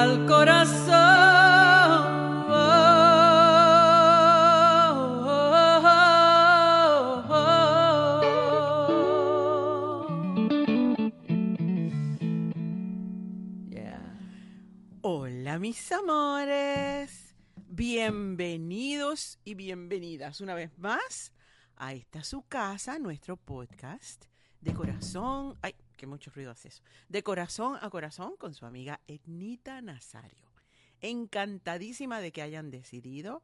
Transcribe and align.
al 0.00 0.24
corazón. 0.26 0.88
Hola 15.02 15.58
mis 15.58 15.92
amores, 15.92 17.34
bienvenidos 17.68 19.38
y 19.44 19.54
bienvenidas 19.54 20.40
una 20.40 20.54
vez 20.54 20.70
más 20.78 21.34
a 21.76 21.92
esta 21.92 22.24
su 22.24 22.40
casa, 22.48 22.98
nuestro 22.98 23.36
podcast 23.36 24.24
de 24.62 24.72
corazón, 24.72 25.58
que 26.00 26.06
mucho 26.06 26.30
ruido 26.30 26.50
hace 26.50 26.68
eso, 26.68 26.82
de 27.10 27.22
corazón 27.22 27.76
a 27.82 27.90
corazón 27.90 28.34
con 28.38 28.54
su 28.54 28.64
amiga 28.64 29.02
Etnita 29.06 29.82
Nazario. 29.82 30.50
Encantadísima 31.02 32.22
de 32.22 32.32
que 32.32 32.40
hayan 32.40 32.70
decidido 32.70 33.42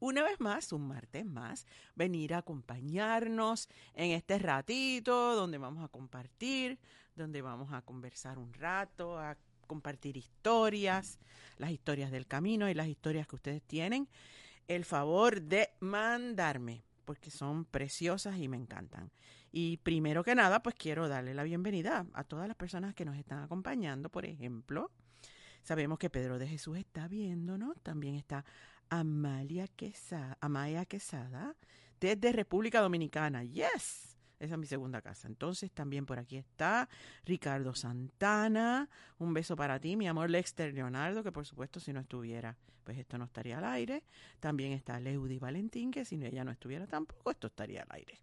una 0.00 0.22
vez 0.22 0.38
más, 0.38 0.70
un 0.74 0.86
martes 0.86 1.24
más, 1.24 1.66
venir 1.94 2.34
a 2.34 2.38
acompañarnos 2.38 3.70
en 3.94 4.10
este 4.10 4.38
ratito 4.38 5.34
donde 5.34 5.56
vamos 5.56 5.82
a 5.82 5.88
compartir, 5.88 6.78
donde 7.16 7.40
vamos 7.40 7.72
a 7.72 7.80
conversar 7.80 8.38
un 8.38 8.52
rato, 8.52 9.18
a 9.18 9.38
compartir 9.66 10.18
historias, 10.18 11.18
las 11.56 11.70
historias 11.70 12.10
del 12.10 12.26
camino 12.26 12.68
y 12.68 12.74
las 12.74 12.88
historias 12.88 13.26
que 13.26 13.36
ustedes 13.36 13.62
tienen, 13.62 14.10
el 14.68 14.84
favor 14.84 15.40
de 15.40 15.70
mandarme, 15.80 16.84
porque 17.06 17.30
son 17.30 17.64
preciosas 17.64 18.36
y 18.36 18.46
me 18.46 18.58
encantan. 18.58 19.10
Y 19.56 19.76
primero 19.76 20.24
que 20.24 20.34
nada, 20.34 20.64
pues 20.64 20.74
quiero 20.74 21.06
darle 21.06 21.32
la 21.32 21.44
bienvenida 21.44 22.06
a 22.12 22.24
todas 22.24 22.48
las 22.48 22.56
personas 22.56 22.92
que 22.92 23.04
nos 23.04 23.16
están 23.16 23.40
acompañando, 23.40 24.08
por 24.08 24.24
ejemplo. 24.24 24.90
Sabemos 25.62 26.00
que 26.00 26.10
Pedro 26.10 26.40
de 26.40 26.48
Jesús 26.48 26.76
está 26.76 27.06
viéndonos, 27.06 27.80
también 27.80 28.16
está 28.16 28.44
Amalia 28.88 29.68
Quesada, 29.68 30.36
Amaya 30.40 30.84
Quesada, 30.86 31.54
desde 32.00 32.32
República 32.32 32.80
Dominicana. 32.80 33.44
Yes, 33.44 34.16
esa 34.40 34.54
es 34.54 34.58
mi 34.58 34.66
segunda 34.66 35.00
casa. 35.00 35.28
Entonces 35.28 35.70
también 35.70 36.04
por 36.04 36.18
aquí 36.18 36.36
está 36.36 36.88
Ricardo 37.24 37.76
Santana. 37.76 38.90
Un 39.18 39.34
beso 39.34 39.54
para 39.54 39.78
ti, 39.78 39.94
mi 39.94 40.08
amor 40.08 40.30
Lexter 40.30 40.74
Leonardo, 40.74 41.22
que 41.22 41.30
por 41.30 41.46
supuesto 41.46 41.78
si 41.78 41.92
no 41.92 42.00
estuviera, 42.00 42.56
pues 42.82 42.98
esto 42.98 43.18
no 43.18 43.26
estaría 43.26 43.58
al 43.58 43.64
aire. 43.66 44.02
También 44.40 44.72
está 44.72 44.98
Leudy 44.98 45.38
Valentín, 45.38 45.92
que 45.92 46.04
si 46.04 46.16
ella 46.16 46.42
no 46.42 46.50
estuviera 46.50 46.88
tampoco, 46.88 47.30
esto 47.30 47.46
estaría 47.46 47.82
al 47.82 47.92
aire. 47.92 48.18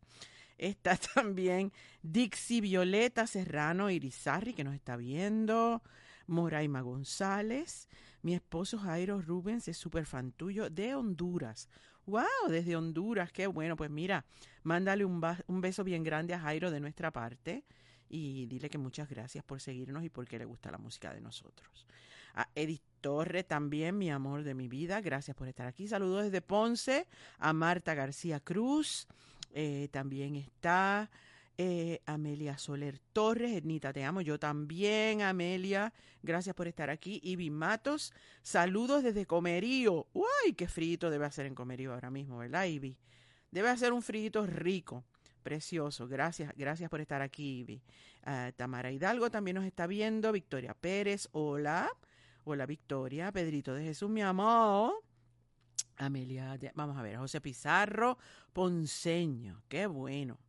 Está 0.62 0.96
también 1.16 1.74
Dixie 2.04 2.62
Violeta 2.62 3.26
Serrano 3.26 3.90
Irizarri, 3.90 4.54
que 4.54 4.64
nos 4.64 4.76
está 4.76 4.96
viendo. 4.96 5.82
Moraima 6.28 6.82
González. 6.82 7.90
Mi 8.22 8.36
esposo 8.36 8.78
Jairo 8.78 9.20
Rubens 9.24 9.68
es 9.68 9.78
súper 9.78 10.06
fan 10.06 10.32
tuyo 10.32 10.70
de 10.70 10.94
Honduras. 10.94 11.68
¡Wow! 12.06 12.48
Desde 12.48 12.76
Honduras, 12.76 13.32
qué 13.32 13.48
bueno. 13.48 13.76
Pues 13.76 13.90
mira, 13.90 14.24
mándale 14.62 15.04
un, 15.04 15.20
un 15.48 15.62
beso 15.62 15.84
bien 15.84 16.04
grande 16.04 16.36
a 16.36 16.40
Jairo 16.40 16.70
de 16.70 16.80
nuestra 16.80 17.10
parte 17.12 17.66
y 18.08 18.46
dile 18.46 18.70
que 18.70 18.78
muchas 18.78 19.10
gracias 19.10 19.44
por 19.44 19.60
seguirnos 19.62 20.04
y 20.04 20.10
porque 20.10 20.38
le 20.38 20.46
gusta 20.46 20.70
la 20.70 20.78
música 20.78 21.12
de 21.12 21.22
nosotros. 21.22 21.88
A 22.36 22.48
Edith 22.54 22.84
Torre 23.02 23.44
también, 23.44 23.98
mi 23.98 24.12
amor 24.12 24.44
de 24.44 24.54
mi 24.54 24.68
vida, 24.68 25.02
gracias 25.02 25.36
por 25.36 25.48
estar 25.48 25.66
aquí. 25.66 25.88
Saludos 25.88 26.26
desde 26.26 26.42
Ponce 26.42 27.08
a 27.40 27.52
Marta 27.52 27.96
García 27.96 28.40
Cruz. 28.40 29.08
Eh, 29.54 29.90
también 29.92 30.36
está 30.36 31.10
eh, 31.58 32.02
Amelia 32.06 32.58
Soler 32.58 33.00
Torres, 33.14 33.52
Ednita, 33.52 33.94
te 33.94 34.04
amo. 34.04 34.22
Yo 34.22 34.40
también, 34.40 35.22
Amelia. 35.22 35.94
Gracias 36.24 36.56
por 36.56 36.68
estar 36.68 36.90
aquí. 36.90 37.20
Ivy 37.24 37.50
Matos, 37.50 38.14
saludos 38.42 39.04
desde 39.04 39.26
Comerío. 39.26 40.08
¡Uy! 40.14 40.54
¡Qué 40.58 40.68
frito 40.68 41.10
debe 41.10 41.26
hacer 41.26 41.46
en 41.46 41.56
Comerío 41.56 41.94
ahora 41.94 42.10
mismo, 42.10 42.38
¿verdad, 42.40 42.66
Ivy? 42.66 42.98
Debe 43.52 43.70
hacer 43.70 43.94
un 43.94 44.02
frito 44.02 44.46
rico, 44.46 45.04
precioso. 45.44 46.08
Gracias, 46.08 46.54
gracias 46.56 46.90
por 46.90 47.02
estar 47.02 47.22
aquí, 47.22 47.60
Ivy. 47.60 47.84
Ah, 48.24 48.52
Tamara 48.56 48.92
Hidalgo 48.92 49.30
también 49.30 49.56
nos 49.56 49.66
está 49.66 49.88
viendo. 49.88 50.32
Victoria 50.32 50.74
Pérez, 50.74 51.28
hola. 51.32 51.90
Hola, 52.44 52.66
Victoria. 52.66 53.32
Pedrito 53.32 53.74
de 53.74 53.84
Jesús, 53.84 54.10
mi 54.10 54.22
amor. 54.22 55.11
Amelia, 56.02 56.58
vamos 56.74 56.98
a 56.98 57.04
ver, 57.04 57.18
José 57.18 57.42
Pizarro 57.42 58.18
Ponceño, 58.54 59.62
qué 59.68 59.86
bueno. 59.86 60.40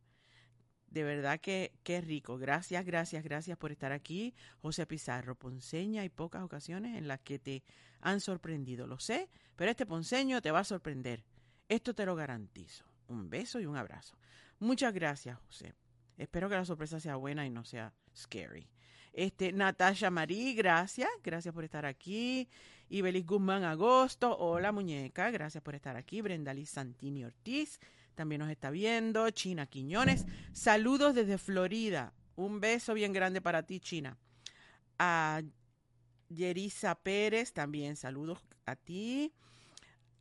De 0.87 1.03
verdad 1.03 1.39
que 1.39 1.73
qué 1.83 2.01
rico. 2.01 2.37
Gracias, 2.37 2.85
gracias, 2.85 3.23
gracias 3.23 3.57
por 3.57 3.71
estar 3.71 3.91
aquí. 3.91 4.35
José 4.61 4.85
Pizarro 4.85 5.35
Ponceña, 5.35 6.01
hay 6.01 6.09
pocas 6.09 6.43
ocasiones 6.43 6.97
en 6.97 7.07
las 7.07 7.19
que 7.19 7.39
te 7.39 7.63
han 8.01 8.19
sorprendido, 8.19 8.85
lo 8.85 8.99
sé, 8.99 9.29
pero 9.55 9.71
este 9.71 9.85
Ponceño 9.85 10.41
te 10.41 10.51
va 10.51 10.59
a 10.59 10.63
sorprender. 10.63 11.23
Esto 11.69 11.93
te 11.95 12.05
lo 12.05 12.15
garantizo. 12.15 12.85
Un 13.07 13.29
beso 13.29 13.59
y 13.59 13.65
un 13.65 13.77
abrazo. 13.77 14.17
Muchas 14.59 14.93
gracias, 14.93 15.37
José. 15.39 15.73
Espero 16.17 16.49
que 16.49 16.55
la 16.55 16.65
sorpresa 16.65 16.99
sea 16.99 17.15
buena 17.15 17.45
y 17.45 17.49
no 17.49 17.63
sea 17.63 17.93
scary. 18.15 18.67
Este, 19.13 19.53
Natasha 19.53 20.09
Marí, 20.09 20.55
gracias, 20.55 21.09
gracias 21.23 21.53
por 21.53 21.63
estar 21.63 21.85
aquí. 21.85 22.49
Ibelis 22.89 23.27
Guzmán 23.27 23.63
Agosto, 23.63 24.35
hola 24.37 24.71
muñeca, 24.71 25.29
gracias 25.29 25.63
por 25.63 25.75
estar 25.75 25.95
aquí. 25.95 26.21
Brenda 26.21 26.51
Liz 26.51 26.71
Santini 26.71 27.23
Ortiz, 27.23 27.79
también 28.15 28.39
nos 28.39 28.49
está 28.49 28.71
viendo. 28.71 29.29
China 29.29 29.67
Quiñones, 29.67 30.25
saludos 30.51 31.13
desde 31.13 31.37
Florida. 31.37 32.11
Un 32.35 32.59
beso 32.59 32.95
bien 32.95 33.13
grande 33.13 33.39
para 33.39 33.61
ti, 33.61 33.79
China. 33.79 34.17
A 34.97 35.43
Yerisa 36.29 36.95
Pérez, 36.95 37.53
también 37.53 37.95
saludos 37.95 38.39
a 38.65 38.75
ti. 38.75 39.31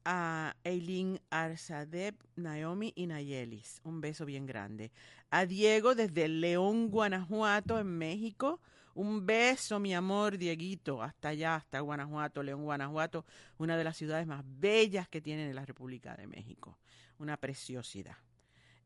A 0.04 0.54
Eileen 0.64 1.18
Arzadeb, 1.30 2.14
Naomi 2.36 2.92
y 2.94 3.06
Nayelis, 3.06 3.80
un 3.84 4.02
beso 4.02 4.26
bien 4.26 4.44
grande. 4.44 4.92
A 5.30 5.46
Diego 5.46 5.94
desde 5.94 6.28
León, 6.28 6.90
Guanajuato, 6.90 7.78
en 7.78 7.86
México. 7.96 8.60
Un 8.94 9.24
beso, 9.24 9.80
mi 9.80 9.94
amor, 9.94 10.36
Dieguito, 10.36 11.02
hasta 11.02 11.28
allá, 11.28 11.54
hasta 11.54 11.80
Guanajuato, 11.80 12.42
León, 12.42 12.64
Guanajuato, 12.64 13.24
una 13.56 13.76
de 13.76 13.84
las 13.84 13.96
ciudades 13.96 14.26
más 14.26 14.42
bellas 14.44 15.08
que 15.08 15.22
tienen 15.22 15.48
en 15.48 15.54
la 15.54 15.64
República 15.64 16.14
de 16.14 16.26
México. 16.26 16.78
Una 17.18 17.36
preciosidad. 17.38 18.16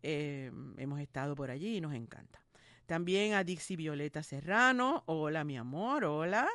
Eh, 0.02 0.52
hemos 0.76 1.00
estado 1.00 1.34
por 1.34 1.50
allí 1.50 1.78
y 1.78 1.80
nos 1.80 1.92
encanta. 1.94 2.40
También 2.86 3.34
a 3.34 3.42
Dixie 3.42 3.76
Violeta 3.76 4.22
Serrano, 4.22 5.02
hola, 5.06 5.42
mi 5.42 5.56
amor, 5.56 6.04
hola. 6.04 6.48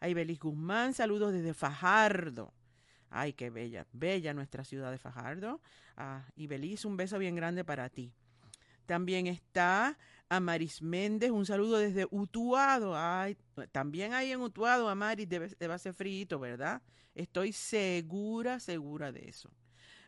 A 0.00 0.08
Ibelis 0.08 0.38
Guzmán, 0.38 0.92
saludos 0.92 1.32
desde 1.32 1.54
Fajardo. 1.54 2.52
Ay, 3.08 3.32
qué 3.32 3.48
bella, 3.48 3.86
bella 3.92 4.34
nuestra 4.34 4.64
ciudad 4.64 4.90
de 4.90 4.98
Fajardo. 4.98 5.62
A 5.96 6.26
Ibelis, 6.36 6.84
un 6.84 6.98
beso 6.98 7.18
bien 7.18 7.34
grande 7.34 7.64
para 7.64 7.88
ti. 7.88 8.12
También 8.84 9.26
está 9.26 9.96
Amaris 10.30 10.80
Méndez, 10.80 11.30
un 11.30 11.44
saludo 11.44 11.78
desde 11.78 12.06
Utuado. 12.10 12.96
Ay, 12.96 13.36
también 13.72 14.14
ahí 14.14 14.30
en 14.30 14.40
Utuado, 14.40 14.88
Amaris, 14.88 15.28
debe, 15.28 15.48
debe 15.58 15.78
ser 15.78 15.92
frío, 15.92 16.38
¿verdad? 16.38 16.80
Estoy 17.14 17.52
segura, 17.52 18.60
segura 18.60 19.10
de 19.10 19.28
eso. 19.28 19.50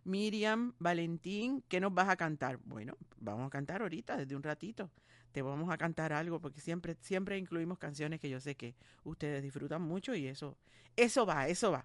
Miriam 0.04 0.74
Valentín, 0.78 1.64
¿qué 1.68 1.80
nos 1.80 1.92
vas 1.92 2.08
a 2.08 2.16
cantar? 2.16 2.58
Bueno, 2.64 2.96
vamos 3.18 3.48
a 3.48 3.50
cantar 3.50 3.82
ahorita, 3.82 4.16
desde 4.16 4.36
un 4.36 4.44
ratito. 4.44 4.90
Te 5.32 5.42
vamos 5.42 5.70
a 5.70 5.76
cantar 5.76 6.12
algo, 6.12 6.40
porque 6.40 6.60
siempre, 6.60 6.96
siempre 7.00 7.36
incluimos 7.36 7.78
canciones 7.78 8.20
que 8.20 8.30
yo 8.30 8.40
sé 8.40 8.54
que 8.54 8.76
ustedes 9.02 9.42
disfrutan 9.42 9.82
mucho 9.82 10.14
y 10.14 10.26
eso, 10.26 10.56
eso 10.94 11.26
va, 11.26 11.48
eso 11.48 11.72
va. 11.72 11.84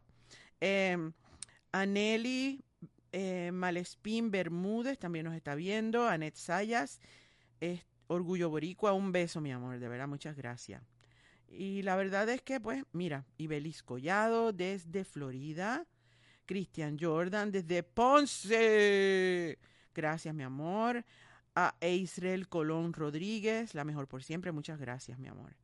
Eh, 0.62 0.98
Aneli 1.72 2.64
eh, 3.12 3.52
Malespín 3.52 4.30
Bermúdez 4.30 5.00
también 5.00 5.26
nos 5.26 5.34
está 5.34 5.56
viendo. 5.56 6.08
Anet 6.08 6.36
Sayas, 6.36 7.00
Orgullo 8.08 8.50
Boricua, 8.50 8.94
un 8.94 9.12
beso, 9.12 9.42
mi 9.42 9.52
amor, 9.52 9.80
de 9.80 9.88
verdad, 9.88 10.08
muchas 10.08 10.36
gracias. 10.36 10.82
Y 11.50 11.82
la 11.82 11.96
verdad 11.96 12.28
es 12.30 12.42
que, 12.42 12.60
pues, 12.60 12.84
mira, 12.92 13.26
Ibelis 13.38 13.84
Collado 13.84 14.52
desde 14.52 15.04
Florida, 15.06 15.86
Cristian 16.46 16.98
Jordan 17.00 17.52
desde 17.52 17.84
Ponce. 17.84 19.58
Gracias, 19.94 20.34
mi 20.34 20.44
amor. 20.44 21.06
A 21.56 21.76
Israel 21.82 22.48
Colón 22.50 22.94
Rodríguez, 22.94 23.74
la 23.74 23.84
mejor 23.84 24.08
por 24.08 24.24
siempre, 24.24 24.52
muchas 24.52 24.80
gracias, 24.80 25.18
mi 25.18 25.28
amor. 25.28 25.56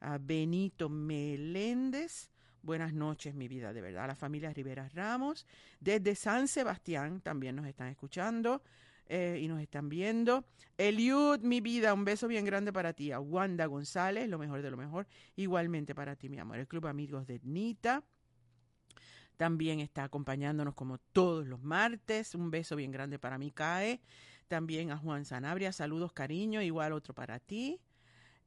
A 0.00 0.18
Benito 0.18 0.88
Meléndez, 0.88 2.30
Buenas 2.66 2.92
noches, 2.92 3.32
mi 3.32 3.46
vida, 3.46 3.72
de 3.72 3.80
verdad. 3.80 4.08
La 4.08 4.16
familia 4.16 4.52
Rivera 4.52 4.88
Ramos, 4.88 5.46
desde 5.78 6.16
San 6.16 6.48
Sebastián, 6.48 7.20
también 7.20 7.54
nos 7.54 7.64
están 7.64 7.86
escuchando 7.86 8.60
eh, 9.06 9.38
y 9.40 9.48
nos 9.48 9.60
están 9.60 9.88
viendo. 9.88 10.44
Eliud, 10.78 11.40
mi 11.40 11.60
vida, 11.60 11.94
un 11.94 12.04
beso 12.04 12.28
bien 12.28 12.44
grande 12.44 12.72
para 12.72 12.92
ti. 12.92 13.12
A 13.12 13.20
Wanda 13.20 13.66
González, 13.66 14.28
lo 14.28 14.38
mejor 14.38 14.62
de 14.62 14.70
lo 14.70 14.76
mejor. 14.76 15.06
Igualmente 15.36 15.94
para 15.94 16.16
ti, 16.16 16.28
mi 16.28 16.38
amor. 16.38 16.58
El 16.58 16.68
Club 16.68 16.86
Amigos 16.86 17.26
de 17.26 17.40
Nita. 17.42 18.02
También 19.36 19.80
está 19.80 20.04
acompañándonos 20.04 20.74
como 20.74 20.98
todos 20.98 21.46
los 21.46 21.62
martes. 21.62 22.34
Un 22.34 22.50
beso 22.50 22.76
bien 22.76 22.90
grande 22.90 23.18
para 23.18 23.38
mí, 23.38 23.50
Cae. 23.50 24.00
También 24.48 24.90
a 24.90 24.96
Juan 24.96 25.24
Sanabria, 25.24 25.72
saludos, 25.72 26.12
cariño. 26.12 26.62
Igual 26.62 26.92
otro 26.92 27.14
para 27.14 27.38
ti. 27.38 27.80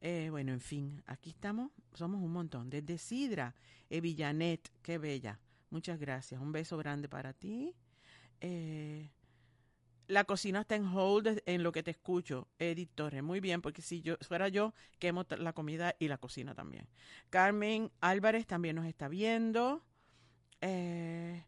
Eh, 0.02 0.30
bueno, 0.32 0.54
en 0.54 0.62
fin, 0.62 1.04
aquí 1.06 1.32
estamos, 1.32 1.72
somos 1.94 2.22
un 2.22 2.32
montón. 2.32 2.70
Desde 2.70 2.98
Sidra, 2.98 3.54
Evillanet, 3.90 4.72
qué 4.82 4.98
bella. 4.98 5.40
Muchas 5.70 6.00
gracias. 6.00 6.42
Un 6.42 6.52
beso 6.52 6.78
grande 6.78 7.10
para 7.10 7.34
ti. 7.34 7.76
Eh, 8.40 9.10
la 10.10 10.24
cocina 10.24 10.62
está 10.62 10.76
en 10.76 10.88
hold 10.88 11.42
en 11.46 11.62
lo 11.62 11.72
que 11.72 11.84
te 11.84 11.92
escucho, 11.92 12.48
Edith. 12.58 13.00
Muy 13.22 13.40
bien, 13.40 13.62
porque 13.62 13.84
si 13.84 14.02
yo 14.02 14.18
fuera 14.22 14.48
yo, 14.48 14.74
quemo 14.98 15.24
la 15.38 15.54
comida 15.54 15.96
y 16.00 16.08
la 16.08 16.18
cocina 16.18 16.56
también. 16.56 16.88
Carmen 17.30 17.92
Álvarez 18.02 18.48
también 18.48 18.76
nos 18.76 18.88
está 18.88 19.08
viendo. 19.08 19.84
Eh, 20.62 21.46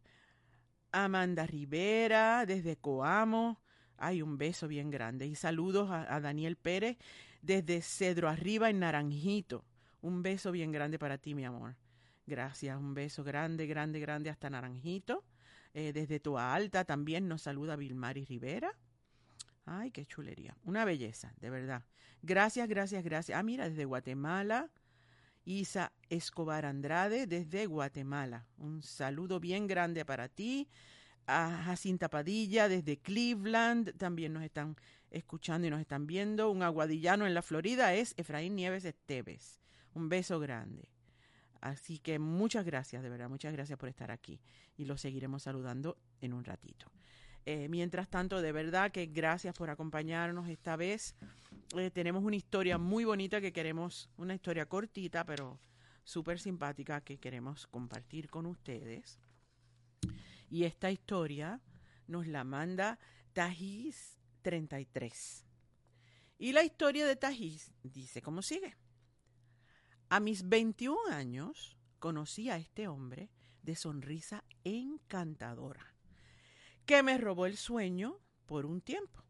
Amanda 0.92 1.48
Rivera, 1.48 2.46
desde 2.46 2.78
Coamo. 2.78 3.60
Hay 3.98 4.22
un 4.22 4.38
beso 4.38 4.68
bien 4.68 4.92
grande. 4.92 5.26
Y 5.26 5.34
saludos 5.34 5.90
a, 5.90 6.14
a 6.14 6.22
Daniel 6.22 6.56
Pérez 6.56 6.98
desde 7.42 7.82
Cedro 7.82 8.30
Arriba 8.30 8.70
en 8.70 8.80
Naranjito. 8.80 9.66
Un 10.02 10.22
beso 10.22 10.52
bien 10.52 10.72
grande 10.72 11.00
para 11.00 11.18
ti, 11.18 11.34
mi 11.34 11.46
amor. 11.46 11.78
Gracias, 12.28 12.78
un 12.78 12.94
beso 12.94 13.24
grande, 13.24 13.66
grande, 13.66 14.00
grande 14.00 14.30
hasta 14.30 14.52
Naranjito. 14.52 15.24
Eh, 15.74 15.94
desde 15.94 16.20
Toa 16.20 16.54
Alta 16.54 16.84
también 16.86 17.28
nos 17.28 17.44
saluda 17.44 17.76
Vilmari 17.76 18.26
Rivera. 18.26 18.76
Ay, 19.66 19.92
qué 19.92 20.06
chulería. 20.06 20.56
Una 20.64 20.86
belleza, 20.86 21.34
de 21.40 21.50
verdad. 21.50 21.84
Gracias, 22.22 22.68
gracias, 22.68 23.04
gracias. 23.04 23.38
Ah, 23.38 23.44
mira, 23.44 23.70
desde 23.70 23.86
Guatemala. 23.86 24.70
Isa 25.44 25.92
Escobar 26.10 26.66
Andrade, 26.66 27.26
desde 27.26 27.66
Guatemala. 27.66 28.46
Un 28.58 28.84
saludo 28.84 29.40
bien 29.40 29.68
grande 29.68 30.06
para 30.06 30.28
ti. 30.28 30.68
A 31.26 31.64
Jacinta 31.66 32.10
Padilla, 32.10 32.68
desde 32.68 32.98
Cleveland. 32.98 33.98
También 33.98 34.34
nos 34.34 34.44
están 34.44 34.76
escuchando 35.10 35.68
y 35.68 35.70
nos 35.70 35.80
están 35.80 36.06
viendo. 36.06 36.52
Un 36.52 36.64
aguadillano 36.64 37.26
en 37.26 37.34
la 37.34 37.42
Florida 37.42 37.94
es 37.94 38.14
Efraín 38.18 38.56
Nieves 38.56 38.86
Esteves. 38.86 39.60
Un 39.94 40.10
beso 40.10 40.40
grande. 40.40 40.88
Así 41.62 42.00
que 42.00 42.18
muchas 42.18 42.66
gracias, 42.66 43.04
de 43.04 43.10
verdad, 43.10 43.30
muchas 43.30 43.54
gracias 43.54 43.78
por 43.78 43.88
estar 43.88 44.10
aquí. 44.12 44.42
Y 44.78 44.86
lo 44.86 44.98
seguiremos 44.98 45.44
saludando 45.44 45.98
en 46.20 46.34
un 46.34 46.44
ratito. 46.44 46.88
Eh, 47.46 47.68
mientras 47.70 48.10
tanto, 48.10 48.42
de 48.42 48.52
verdad 48.52 48.92
que 48.92 49.06
gracias 49.06 49.56
por 49.56 49.70
acompañarnos 49.70 50.50
esta 50.50 50.76
vez. 50.76 51.16
Eh, 51.78 51.92
tenemos 51.92 52.24
una 52.24 52.36
historia 52.36 52.78
muy 52.78 53.06
bonita 53.06 53.40
que 53.40 53.54
queremos, 53.54 54.10
una 54.18 54.34
historia 54.34 54.66
cortita, 54.66 55.24
pero 55.24 55.60
súper 56.04 56.40
simpática 56.40 57.02
que 57.02 57.20
queremos 57.20 57.68
compartir 57.68 58.30
con 58.30 58.48
ustedes. 58.48 59.20
Y 60.50 60.66
esta 60.66 60.92
historia 60.92 61.62
nos 62.08 62.28
la 62.28 62.44
manda 62.44 63.00
Tajis 63.34 64.20
33. 64.42 65.46
Y 66.40 66.54
la 66.54 66.64
historia 66.64 67.06
de 67.06 67.16
Tajis 67.16 67.72
dice 67.84 68.22
cómo 68.22 68.42
sigue. 68.42 68.76
A 70.14 70.20
mis 70.20 70.50
21 70.50 71.10
años 71.10 71.78
conocí 71.98 72.50
a 72.50 72.58
este 72.58 72.90
hombre 72.90 73.30
de 73.64 73.78
sonrisa 73.78 74.44
encantadora, 74.66 75.96
que 76.86 77.02
me 77.02 77.18
robó 77.18 77.46
el 77.46 77.56
sueño 77.56 78.20
por 78.46 78.66
un 78.66 78.82
tiempo. 78.82 79.24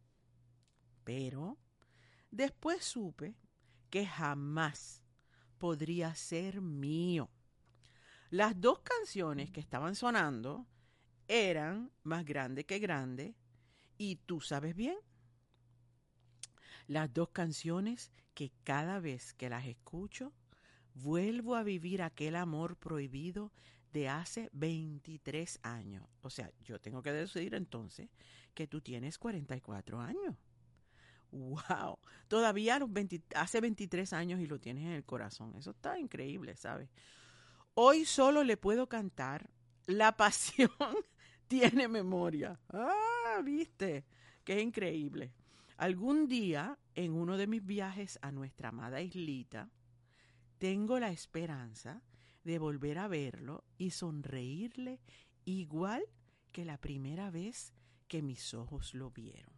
Pero 1.04 1.60
después 2.32 2.84
supe 2.84 3.36
que 3.92 4.08
jamás 4.08 5.04
podría 5.60 6.16
ser 6.16 6.62
mío. 6.62 7.30
Las 8.32 8.60
dos 8.60 8.80
canciones 8.80 9.52
que 9.52 9.60
estaban 9.60 9.94
sonando 9.94 10.66
eran 11.28 11.92
Más 12.02 12.26
grande 12.26 12.66
que 12.66 12.80
grande 12.80 13.36
y 14.00 14.16
Tú 14.16 14.42
sabes 14.42 14.76
bien. 14.76 14.98
Las 16.88 17.14
dos 17.14 17.30
canciones 17.30 18.12
que 18.34 18.52
cada 18.64 19.00
vez 19.00 19.36
que 19.36 19.48
las 19.48 19.68
escucho 19.68 20.34
vuelvo 20.94 21.56
a 21.56 21.64
vivir 21.64 22.02
aquel 22.02 22.36
amor 22.36 22.76
prohibido 22.76 23.52
de 23.92 24.10
hace 24.10 24.50
23 24.54 25.60
años. 25.64 26.06
O 26.22 26.30
sea, 26.30 26.52
yo 26.64 26.80
tengo 26.80 27.02
que 27.02 27.12
decir 27.12 27.54
entonces 27.56 28.10
que 28.54 28.68
tú 28.68 28.82
tienes 28.82 29.18
44 29.18 30.00
años. 30.00 30.36
¡Wow! 31.32 31.98
Todavía 32.28 32.80
los 32.80 32.90
hace 33.36 33.62
23 33.62 34.14
años 34.14 34.40
y 34.42 34.48
lo 34.48 34.60
tienes 34.60 34.86
en 34.86 34.92
el 34.92 35.06
corazón. 35.06 35.56
Eso 35.56 35.72
está 35.72 35.98
increíble, 35.98 36.56
¿sabes? 36.56 36.90
Hoy 37.74 38.06
solo 38.06 38.44
le 38.44 38.58
puedo 38.58 38.88
cantar 38.88 39.50
La 39.88 40.16
pasión 40.16 40.70
tiene 41.48 41.88
memoria. 41.88 42.60
¡Ah! 42.70 43.40
¿Viste? 43.44 44.06
Qué 44.44 44.62
increíble. 44.62 45.34
Algún 45.78 46.28
día, 46.28 46.78
en 46.96 47.14
uno 47.14 47.38
de 47.38 47.48
mis 47.48 47.66
viajes 47.66 48.20
a 48.22 48.32
nuestra 48.32 48.70
amada 48.70 49.02
islita, 49.02 49.70
tengo 50.62 51.00
la 51.00 51.10
esperanza 51.10 52.04
de 52.44 52.60
volver 52.60 53.00
a 53.00 53.08
verlo 53.08 53.64
y 53.80 53.90
sonreírle 53.90 55.02
igual 55.44 56.04
que 56.52 56.66
la 56.66 56.78
primera 56.78 57.32
vez 57.32 57.74
que 58.08 58.22
mis 58.22 58.54
ojos 58.54 58.94
lo 58.94 59.10
vieron. 59.10 59.52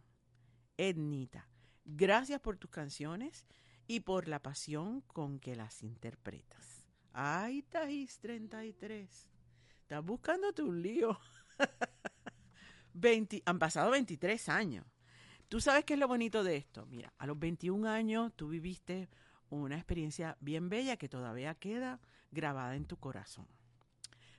Ednita, 0.78 1.46
gracias 1.84 2.40
por 2.40 2.56
tus 2.56 2.70
canciones 2.70 3.44
y 3.86 4.00
por 4.00 4.28
la 4.28 4.40
pasión 4.40 5.02
con 5.02 5.40
que 5.40 5.54
las 5.56 5.82
interpretas. 5.82 6.86
Ay, 7.12 7.60
Tajis 7.64 8.18
33. 8.20 9.28
Estás 9.82 10.02
buscándote 10.02 10.62
un 10.62 10.80
lío. 10.80 11.20
han 13.44 13.58
pasado 13.58 13.90
23 13.90 14.48
años. 14.48 14.86
¿Tú 15.48 15.60
sabes 15.60 15.84
qué 15.84 15.92
es 15.92 16.00
lo 16.00 16.08
bonito 16.08 16.42
de 16.42 16.56
esto? 16.56 16.86
Mira, 16.86 17.12
a 17.18 17.26
los 17.26 17.38
21 17.38 17.90
años 17.90 18.32
tú 18.34 18.48
viviste 18.48 19.10
una 19.50 19.76
experiencia 19.76 20.36
bien 20.40 20.68
bella 20.68 20.96
que 20.96 21.08
todavía 21.08 21.54
queda 21.54 22.00
grabada 22.30 22.76
en 22.76 22.84
tu 22.84 22.96
corazón. 22.96 23.46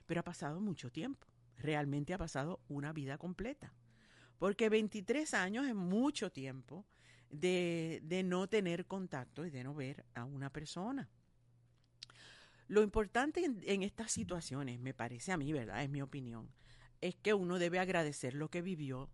Pero 0.06 0.20
ha 0.20 0.24
pasado 0.24 0.60
mucho 0.60 0.90
tiempo, 0.90 1.26
realmente 1.58 2.14
ha 2.14 2.18
pasado 2.18 2.60
una 2.68 2.92
vida 2.92 3.18
completa, 3.18 3.72
porque 4.38 4.68
23 4.68 5.34
años 5.34 5.66
es 5.66 5.74
mucho 5.74 6.30
tiempo 6.30 6.84
de, 7.30 8.00
de 8.04 8.22
no 8.22 8.46
tener 8.48 8.86
contacto 8.86 9.44
y 9.44 9.50
de 9.50 9.64
no 9.64 9.74
ver 9.74 10.04
a 10.14 10.24
una 10.24 10.50
persona. 10.50 11.08
Lo 12.68 12.82
importante 12.82 13.44
en, 13.44 13.60
en, 13.64 13.82
estas 13.82 14.12
situaciones, 14.12 14.80
me 14.80 14.94
parece 14.94 15.32
a 15.32 15.36
mí, 15.36 15.52
¿verdad? 15.52 15.82
Es 15.82 15.90
mi 15.90 16.02
opinión, 16.02 16.50
es 17.00 17.14
que 17.16 17.34
uno 17.34 17.58
debe 17.58 17.78
agradecer 17.78 18.34
lo 18.34 18.50
que 18.50 18.62
vivió, 18.62 19.08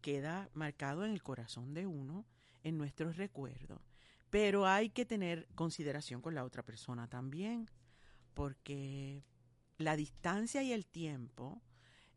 queda 0.00 0.48
marcado 0.54 1.04
en 1.04 1.12
el 1.12 1.22
corazón 1.22 1.74
de 1.74 1.86
uno, 1.86 2.26
en 2.62 2.78
nuestros 2.78 3.16
recuerdos, 3.16 3.80
pero 4.32 4.66
hay 4.66 4.88
que 4.88 5.04
tener 5.04 5.46
consideración 5.54 6.22
con 6.22 6.34
la 6.34 6.44
otra 6.44 6.62
persona 6.62 7.06
también, 7.06 7.68
porque 8.32 9.22
la 9.76 9.94
distancia 9.94 10.62
y 10.62 10.72
el 10.72 10.86
tiempo 10.86 11.60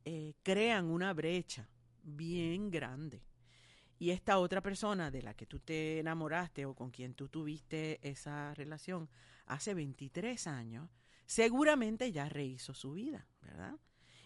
eh, 0.05 0.33
crean 0.41 0.85
una 0.85 1.13
brecha 1.13 1.69
bien 2.03 2.71
grande. 2.71 3.21
Y 3.99 4.11
esta 4.11 4.37
otra 4.39 4.61
persona 4.61 5.11
de 5.11 5.23
la 5.23 5.33
que 5.33 5.45
tú 5.45 5.59
te 5.59 5.99
enamoraste 5.99 6.65
o 6.65 6.73
con 6.73 6.89
quien 6.89 7.15
tú 7.15 7.27
tuviste 7.27 7.99
esa 8.01 8.53
relación 8.53 9.09
hace 9.45 9.73
23 9.73 10.47
años, 10.47 10.89
seguramente 11.25 12.13
ya 12.13 12.29
rehizo 12.29 12.73
su 12.73 12.93
vida, 12.93 13.27
¿verdad? 13.41 13.77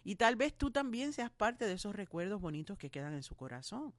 Y 0.03 0.17
tal 0.17 0.35
vez 0.35 0.55
tú 0.55 0.69
también 0.69 1.11
seas 1.11 1.31
parte 1.31 1.65
de 1.65 1.73
esos 1.73 1.95
recuerdos 1.95 2.39
bonitos 2.39 2.77
que 2.77 2.91
quedan 2.91 3.15
en 3.15 3.23
su 3.23 3.35
corazón. 3.35 3.95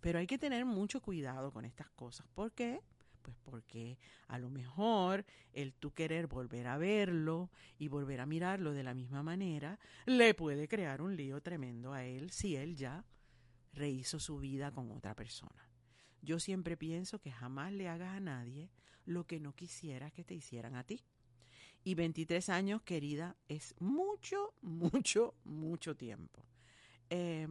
Pero 0.00 0.20
hay 0.20 0.26
que 0.26 0.38
tener 0.38 0.64
mucho 0.64 1.02
cuidado 1.02 1.52
con 1.52 1.66
estas 1.66 1.90
cosas. 1.90 2.26
¿Por 2.34 2.52
qué? 2.52 2.80
Pues 3.26 3.36
porque 3.42 3.98
a 4.28 4.38
lo 4.38 4.50
mejor 4.50 5.26
el 5.52 5.74
tú 5.74 5.92
querer 5.92 6.28
volver 6.28 6.68
a 6.68 6.78
verlo 6.78 7.50
y 7.76 7.88
volver 7.88 8.20
a 8.20 8.26
mirarlo 8.26 8.72
de 8.72 8.84
la 8.84 8.94
misma 8.94 9.24
manera 9.24 9.80
le 10.04 10.32
puede 10.32 10.68
crear 10.68 11.02
un 11.02 11.16
lío 11.16 11.40
tremendo 11.40 11.92
a 11.92 12.04
él 12.04 12.30
si 12.30 12.54
él 12.54 12.76
ya 12.76 13.04
rehizo 13.72 14.20
su 14.20 14.38
vida 14.38 14.70
con 14.70 14.92
otra 14.92 15.16
persona. 15.16 15.68
Yo 16.22 16.38
siempre 16.38 16.76
pienso 16.76 17.18
que 17.18 17.32
jamás 17.32 17.72
le 17.72 17.88
hagas 17.88 18.16
a 18.16 18.20
nadie 18.20 18.70
lo 19.06 19.26
que 19.26 19.40
no 19.40 19.56
quisieras 19.56 20.12
que 20.12 20.22
te 20.22 20.34
hicieran 20.34 20.76
a 20.76 20.84
ti. 20.84 21.02
Y 21.82 21.96
23 21.96 22.48
años, 22.48 22.82
querida, 22.82 23.34
es 23.48 23.74
mucho, 23.80 24.54
mucho, 24.62 25.34
mucho 25.42 25.96
tiempo. 25.96 26.44
Eh, 27.10 27.48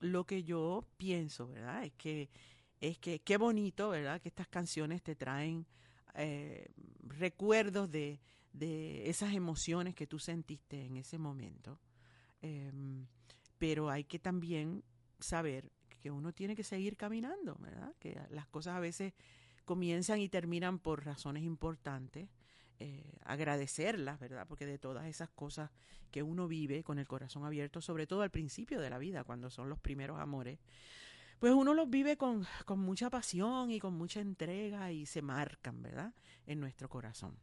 lo 0.00 0.26
que 0.26 0.42
yo 0.42 0.84
pienso, 0.96 1.46
¿verdad? 1.46 1.84
Es 1.84 1.92
que 1.92 2.28
es 2.82 2.98
que 2.98 3.20
qué 3.20 3.36
bonito, 3.36 3.90
¿verdad? 3.90 4.20
Que 4.20 4.28
estas 4.28 4.48
canciones 4.48 5.02
te 5.02 5.14
traen 5.14 5.64
eh, 6.14 6.66
recuerdos 7.00 7.90
de, 7.90 8.20
de, 8.52 9.08
esas 9.08 9.34
emociones 9.34 9.94
que 9.94 10.08
tú 10.08 10.18
sentiste 10.18 10.84
en 10.84 10.96
ese 10.96 11.16
momento. 11.16 11.78
Em, 12.42 13.06
pero 13.56 13.88
hay 13.88 14.02
que 14.02 14.18
también 14.18 14.82
saber 15.20 15.70
que 16.00 16.10
uno 16.10 16.32
tiene 16.32 16.56
que 16.56 16.64
seguir 16.64 16.96
caminando, 16.96 17.56
¿verdad? 17.60 17.94
Que 18.00 18.20
las 18.30 18.48
cosas 18.48 18.74
a 18.74 18.80
veces 18.80 19.14
comienzan 19.64 20.18
y 20.18 20.28
terminan 20.28 20.80
por 20.80 21.04
razones 21.04 21.44
importantes. 21.44 22.28
Eh, 22.80 23.14
agradecerlas, 23.24 24.18
¿verdad? 24.18 24.44
Porque 24.48 24.66
de 24.66 24.78
todas 24.78 25.06
esas 25.06 25.30
cosas 25.30 25.70
que 26.10 26.24
uno 26.24 26.48
vive 26.48 26.82
con 26.82 26.98
el 26.98 27.06
corazón 27.06 27.44
abierto, 27.44 27.80
sobre 27.80 28.08
todo 28.08 28.22
al 28.22 28.32
principio 28.32 28.80
de 28.80 28.90
la 28.90 28.98
vida, 28.98 29.22
cuando 29.22 29.50
son 29.50 29.68
los 29.68 29.78
primeros 29.78 30.18
amores, 30.18 30.58
pues 31.42 31.54
uno 31.54 31.74
los 31.74 31.90
vive 31.90 32.16
con, 32.16 32.46
con 32.66 32.78
mucha 32.78 33.10
pasión 33.10 33.72
y 33.72 33.80
con 33.80 33.94
mucha 33.94 34.20
entrega 34.20 34.92
y 34.92 35.06
se 35.06 35.22
marcan, 35.22 35.82
¿verdad? 35.82 36.14
En 36.46 36.60
nuestro 36.60 36.88
corazón. 36.88 37.36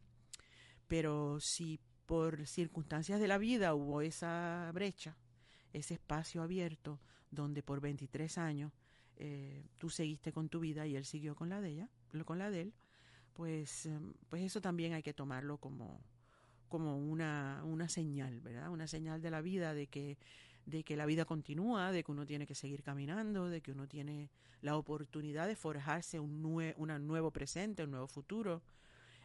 Pero 0.88 1.36
si 1.38 1.78
por 2.06 2.46
circunstancias 2.46 3.20
de 3.20 3.28
la 3.28 3.36
vida 3.36 3.74
hubo 3.74 4.00
esa 4.00 4.70
brecha, 4.72 5.18
ese 5.74 5.92
espacio 5.92 6.40
abierto, 6.42 6.98
donde 7.30 7.62
por 7.62 7.82
23 7.82 8.38
años 8.38 8.72
eh, 9.16 9.66
tú 9.76 9.90
seguiste 9.90 10.32
con 10.32 10.48
tu 10.48 10.60
vida 10.60 10.86
y 10.86 10.96
él 10.96 11.04
siguió 11.04 11.34
con 11.34 11.50
la 11.50 11.60
de 11.60 11.68
ella, 11.68 11.90
con 12.24 12.38
la 12.38 12.48
de 12.48 12.62
él, 12.62 12.74
pues, 13.34 13.84
em, 13.84 14.14
pues 14.30 14.42
eso 14.42 14.62
también 14.62 14.94
hay 14.94 15.02
que 15.02 15.12
tomarlo 15.12 15.58
como, 15.58 16.00
como 16.70 16.96
una, 16.96 17.60
una 17.66 17.90
señal, 17.90 18.40
¿verdad? 18.40 18.70
Una 18.70 18.86
señal 18.86 19.20
de 19.20 19.30
la 19.30 19.42
vida 19.42 19.74
de 19.74 19.88
que, 19.88 20.16
de 20.66 20.84
que 20.84 20.96
la 20.96 21.06
vida 21.06 21.24
continúa, 21.24 21.92
de 21.92 22.04
que 22.04 22.12
uno 22.12 22.26
tiene 22.26 22.46
que 22.46 22.54
seguir 22.54 22.82
caminando, 22.82 23.48
de 23.48 23.60
que 23.60 23.72
uno 23.72 23.88
tiene 23.88 24.30
la 24.62 24.76
oportunidad 24.76 25.46
de 25.46 25.56
forjarse 25.56 26.20
un, 26.20 26.42
nuevo 26.42 27.30
presente, 27.30 27.84
un 27.84 27.90
nuevo 27.90 28.06
futuro, 28.06 28.62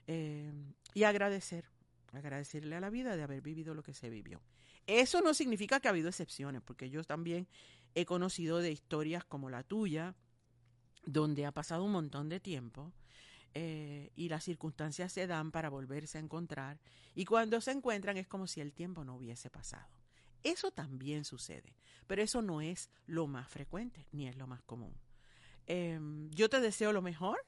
eh, 0.07 0.51
y 0.93 1.03
agradecer, 1.03 1.65
agradecerle 2.13 2.75
a 2.75 2.79
la 2.79 2.89
vida 2.89 3.15
de 3.15 3.23
haber 3.23 3.41
vivido 3.41 3.73
lo 3.73 3.83
que 3.83 3.93
se 3.93 4.09
vivió. 4.09 4.41
Eso 4.87 5.21
no 5.21 5.33
significa 5.33 5.79
que 5.79 5.87
ha 5.87 5.91
habido 5.91 6.09
excepciones, 6.09 6.61
porque 6.61 6.89
yo 6.89 7.03
también 7.03 7.47
he 7.95 8.05
conocido 8.05 8.59
de 8.59 8.71
historias 8.71 9.25
como 9.25 9.49
la 9.49 9.63
tuya, 9.63 10.15
donde 11.05 11.45
ha 11.45 11.51
pasado 11.51 11.83
un 11.83 11.91
montón 11.91 12.29
de 12.29 12.39
tiempo 12.39 12.91
eh, 13.53 14.11
y 14.15 14.29
las 14.29 14.43
circunstancias 14.43 15.11
se 15.13 15.27
dan 15.27 15.51
para 15.51 15.69
volverse 15.69 16.17
a 16.17 16.21
encontrar 16.21 16.79
y 17.13 17.25
cuando 17.25 17.61
se 17.61 17.71
encuentran 17.71 18.17
es 18.17 18.27
como 18.27 18.47
si 18.47 18.59
el 18.59 18.73
tiempo 18.73 19.05
no 19.05 19.15
hubiese 19.15 19.49
pasado. 19.49 19.87
Eso 20.45 20.69
también 20.69 21.25
sucede, 21.25 21.75
pero 22.05 22.21
eso 22.21 22.43
no 22.43 22.61
es 22.61 22.91
lo 23.07 23.25
más 23.25 23.49
frecuente 23.49 24.07
ni 24.11 24.27
es 24.27 24.37
lo 24.37 24.45
más 24.45 24.61
común. 24.61 24.95
Em, 25.65 26.29
yo 26.29 26.49
te 26.49 26.61
deseo 26.61 26.93
lo 26.93 27.01
mejor, 27.01 27.43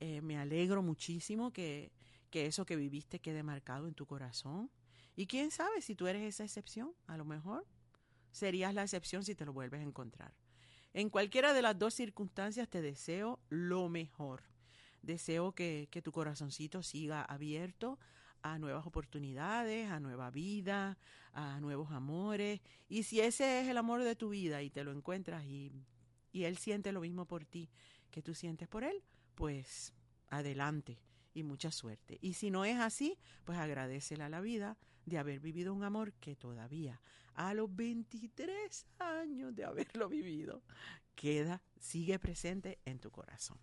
eh, 0.00 0.22
me 0.22 0.38
alegro 0.38 0.82
muchísimo 0.82 1.52
que, 1.52 1.92
que 2.30 2.46
eso 2.46 2.64
que 2.64 2.76
viviste 2.76 3.20
quede 3.20 3.42
marcado 3.42 3.86
en 3.86 3.92
tu 3.92 4.06
corazón 4.06 4.70
y 5.14 5.26
quién 5.26 5.50
sabe 5.50 5.82
si 5.82 5.94
tú 5.94 6.06
eres 6.06 6.22
esa 6.22 6.44
excepción, 6.44 6.94
a 7.06 7.18
lo 7.18 7.26
mejor 7.26 7.66
serías 8.32 8.72
la 8.72 8.82
excepción 8.82 9.24
si 9.24 9.34
te 9.34 9.44
lo 9.44 9.52
vuelves 9.52 9.80
a 9.80 9.84
encontrar. 9.84 10.32
En 10.94 11.10
cualquiera 11.10 11.52
de 11.52 11.60
las 11.60 11.78
dos 11.78 11.92
circunstancias 11.92 12.66
te 12.70 12.80
deseo 12.80 13.40
lo 13.50 13.90
mejor. 13.90 14.42
Deseo 15.02 15.52
que, 15.52 15.86
tu 16.02 16.12
corazoncito 16.12 16.82
siga 16.82 17.22
abierto 17.22 17.98
a 18.42 18.58
nuevas 18.58 18.86
oportunidades, 18.86 19.90
a 19.90 20.00
nueva 20.00 20.30
vida, 20.30 20.98
a 21.32 21.60
nuevos 21.60 21.90
amores. 21.90 22.60
Y 22.88 23.02
si 23.04 23.20
ese 23.20 23.60
es 23.60 23.68
el 23.68 23.78
amor 23.78 24.02
de 24.02 24.16
tu 24.16 24.30
vida 24.30 24.62
y 24.62 24.70
te 24.70 24.84
lo 24.84 24.92
encuentras 24.92 25.44
y, 25.44 25.72
y 26.32 26.44
él 26.44 26.56
siente 26.56 26.92
lo 26.92 27.00
mismo 27.00 27.26
por 27.26 27.44
ti 27.44 27.70
que 28.10 28.22
tú 28.22 28.34
sientes 28.34 28.68
por 28.68 28.84
él, 28.84 29.02
pues 29.34 29.92
adelante 30.28 30.98
y 31.34 31.42
mucha 31.42 31.70
suerte. 31.70 32.18
Y 32.20 32.34
si 32.34 32.50
no 32.50 32.64
es 32.64 32.78
así, 32.78 33.18
pues 33.44 33.58
agradecele 33.58 34.24
a 34.24 34.28
la 34.28 34.40
vida 34.40 34.76
de 35.04 35.18
haber 35.18 35.40
vivido 35.40 35.72
un 35.72 35.84
amor 35.84 36.12
que 36.14 36.36
todavía 36.36 37.00
a 37.34 37.54
los 37.54 37.74
23 37.74 38.86
años 38.98 39.54
de 39.54 39.64
haberlo 39.64 40.08
vivido 40.08 40.62
queda, 41.14 41.62
sigue 41.78 42.18
presente 42.18 42.78
en 42.84 42.98
tu 42.98 43.10
corazón. 43.10 43.58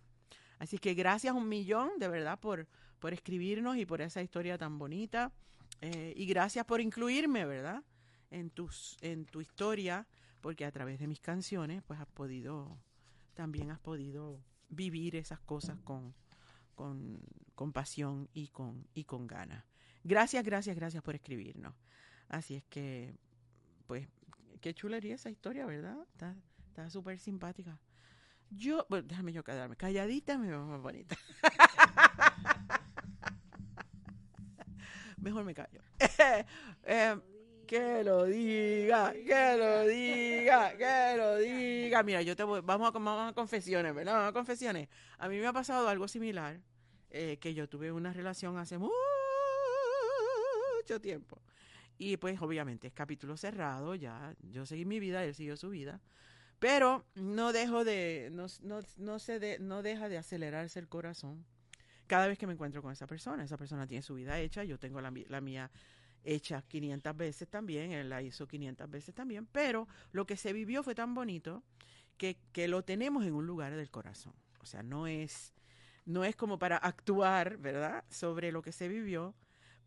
Así 0.58 0.78
que 0.78 0.94
gracias 0.94 1.34
un 1.34 1.48
millón, 1.48 1.90
de 1.98 2.08
verdad, 2.08 2.38
por, 2.40 2.66
por 2.98 3.12
escribirnos 3.12 3.76
y 3.76 3.86
por 3.86 4.00
esa 4.00 4.22
historia 4.22 4.56
tan 4.56 4.78
bonita. 4.78 5.32
Eh, 5.80 6.14
y 6.16 6.26
gracias 6.26 6.64
por 6.64 6.80
incluirme, 6.80 7.44
¿verdad? 7.44 7.82
En, 8.30 8.50
tus, 8.50 8.96
en 9.02 9.26
tu 9.26 9.40
historia, 9.40 10.06
porque 10.40 10.64
a 10.64 10.72
través 10.72 10.98
de 10.98 11.06
mis 11.06 11.20
canciones, 11.20 11.82
pues 11.82 12.00
has 12.00 12.06
podido, 12.06 12.78
también 13.34 13.70
has 13.70 13.78
podido 13.78 14.40
vivir 14.68 15.16
esas 15.16 15.40
cosas 15.40 15.78
con, 15.80 16.14
con, 16.74 17.20
con 17.54 17.72
pasión 17.72 18.28
y 18.32 18.48
con, 18.48 18.86
y 18.94 19.04
con 19.04 19.26
ganas. 19.26 19.64
Gracias, 20.02 20.44
gracias, 20.44 20.76
gracias 20.76 21.02
por 21.02 21.14
escribirnos. 21.14 21.74
Así 22.28 22.54
es 22.54 22.64
que, 22.64 23.14
pues, 23.86 24.08
qué 24.60 24.74
chulería 24.74 25.14
esa 25.14 25.30
historia, 25.30 25.66
¿verdad? 25.66 25.98
Está 26.14 26.90
súper 26.90 27.18
simpática. 27.18 27.78
Yo, 28.50 28.86
bueno, 28.88 29.06
déjame 29.08 29.32
yo 29.32 29.42
quedarme 29.42 29.76
calladita, 29.76 30.38
me 30.38 30.48
veo 30.48 30.64
más 30.64 30.80
bonita. 30.80 31.16
Mejor 35.18 35.44
me 35.44 35.54
callo. 35.54 35.80
Eh, 36.88 37.16
que 37.66 38.04
lo 38.04 38.26
diga, 38.26 39.12
que 39.12 39.56
lo 39.58 39.88
diga, 39.88 40.76
que 40.76 41.16
lo 41.16 41.36
diga. 41.36 42.02
Mira, 42.04 42.22
yo 42.22 42.36
te 42.36 42.44
voy, 42.44 42.60
vamos 42.62 42.88
a, 42.88 42.92
vamos 42.92 43.34
confesiones, 43.34 43.92
¿verdad? 43.92 44.14
Vamos 44.14 44.30
a 44.30 44.32
confesiones. 44.32 44.88
A 45.18 45.28
mí 45.28 45.36
me 45.38 45.46
ha 45.48 45.52
pasado 45.52 45.88
algo 45.88 46.06
similar, 46.06 46.60
eh, 47.10 47.38
que 47.40 47.54
yo 47.54 47.68
tuve 47.68 47.90
una 47.90 48.12
relación 48.12 48.56
hace 48.56 48.78
mucho 48.78 48.92
tiempo. 51.00 51.42
Y 51.98 52.18
pues 52.18 52.40
obviamente 52.40 52.86
es 52.86 52.92
capítulo 52.92 53.36
cerrado, 53.36 53.96
ya 53.96 54.32
yo 54.42 54.64
seguí 54.64 54.84
mi 54.84 55.00
vida, 55.00 55.24
él 55.24 55.34
siguió 55.34 55.56
su 55.56 55.70
vida. 55.70 56.00
Pero 56.58 57.04
no 57.14 57.52
dejo 57.52 57.84
de, 57.84 58.30
no, 58.32 58.46
no, 58.62 58.80
no, 58.96 59.18
se 59.18 59.38
de, 59.38 59.58
no 59.58 59.82
deja 59.82 60.08
de 60.08 60.18
acelerarse 60.18 60.78
el 60.78 60.88
corazón 60.88 61.44
cada 62.06 62.28
vez 62.28 62.38
que 62.38 62.46
me 62.46 62.54
encuentro 62.54 62.82
con 62.82 62.92
esa 62.92 63.06
persona. 63.06 63.44
Esa 63.44 63.56
persona 63.56 63.86
tiene 63.86 64.02
su 64.02 64.14
vida 64.14 64.38
hecha, 64.38 64.64
yo 64.64 64.78
tengo 64.78 65.00
la, 65.00 65.12
la 65.28 65.40
mía 65.40 65.70
hecha 66.26 66.62
500 66.62 67.16
veces 67.16 67.48
también, 67.48 67.92
él 67.92 68.08
la 68.08 68.20
hizo 68.20 68.46
500 68.46 68.90
veces 68.90 69.14
también, 69.14 69.46
pero 69.46 69.86
lo 70.12 70.26
que 70.26 70.36
se 70.36 70.52
vivió 70.52 70.82
fue 70.82 70.94
tan 70.94 71.14
bonito 71.14 71.62
que, 72.18 72.38
que 72.52 72.68
lo 72.68 72.82
tenemos 72.82 73.24
en 73.24 73.34
un 73.34 73.46
lugar 73.46 73.74
del 73.74 73.90
corazón. 73.90 74.34
O 74.60 74.66
sea, 74.66 74.82
no 74.82 75.06
es, 75.06 75.54
no 76.04 76.24
es 76.24 76.34
como 76.34 76.58
para 76.58 76.76
actuar, 76.76 77.58
¿verdad?, 77.58 78.04
sobre 78.10 78.50
lo 78.50 78.62
que 78.62 78.72
se 78.72 78.88
vivió, 78.88 79.34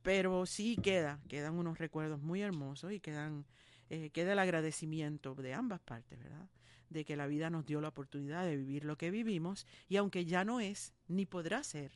pero 0.01 0.45
sí 0.45 0.77
queda, 0.77 1.19
quedan 1.27 1.55
unos 1.55 1.77
recuerdos 1.77 2.21
muy 2.21 2.41
hermosos 2.41 2.93
y 2.93 3.01
quedan, 3.01 3.45
eh, 3.89 4.09
queda 4.11 4.33
el 4.33 4.39
agradecimiento 4.39 5.35
de 5.35 5.53
ambas 5.53 5.81
partes, 5.81 6.17
¿verdad? 6.17 6.47
De 6.89 7.05
que 7.05 7.15
la 7.15 7.27
vida 7.27 7.49
nos 7.49 7.65
dio 7.65 7.81
la 7.81 7.89
oportunidad 7.89 8.45
de 8.45 8.57
vivir 8.57 8.85
lo 8.85 8.97
que 8.97 9.11
vivimos 9.11 9.67
y 9.87 9.97
aunque 9.97 10.25
ya 10.25 10.43
no 10.43 10.59
es 10.59 10.93
ni 11.07 11.25
podrá 11.25 11.63
ser, 11.63 11.91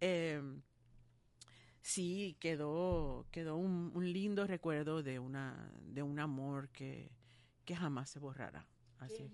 eh, 0.00 0.40
sí 1.82 2.36
quedó, 2.40 3.26
quedó 3.30 3.56
un, 3.56 3.92
lindo 4.12 4.46
recuerdo 4.46 5.02
de, 5.02 5.18
una, 5.18 5.70
de 5.82 6.02
un 6.02 6.18
amor 6.18 6.70
que, 6.70 7.10
que 7.64 7.76
jamás 7.76 8.10
se 8.10 8.18
borrará. 8.18 8.66
Así. 8.98 9.30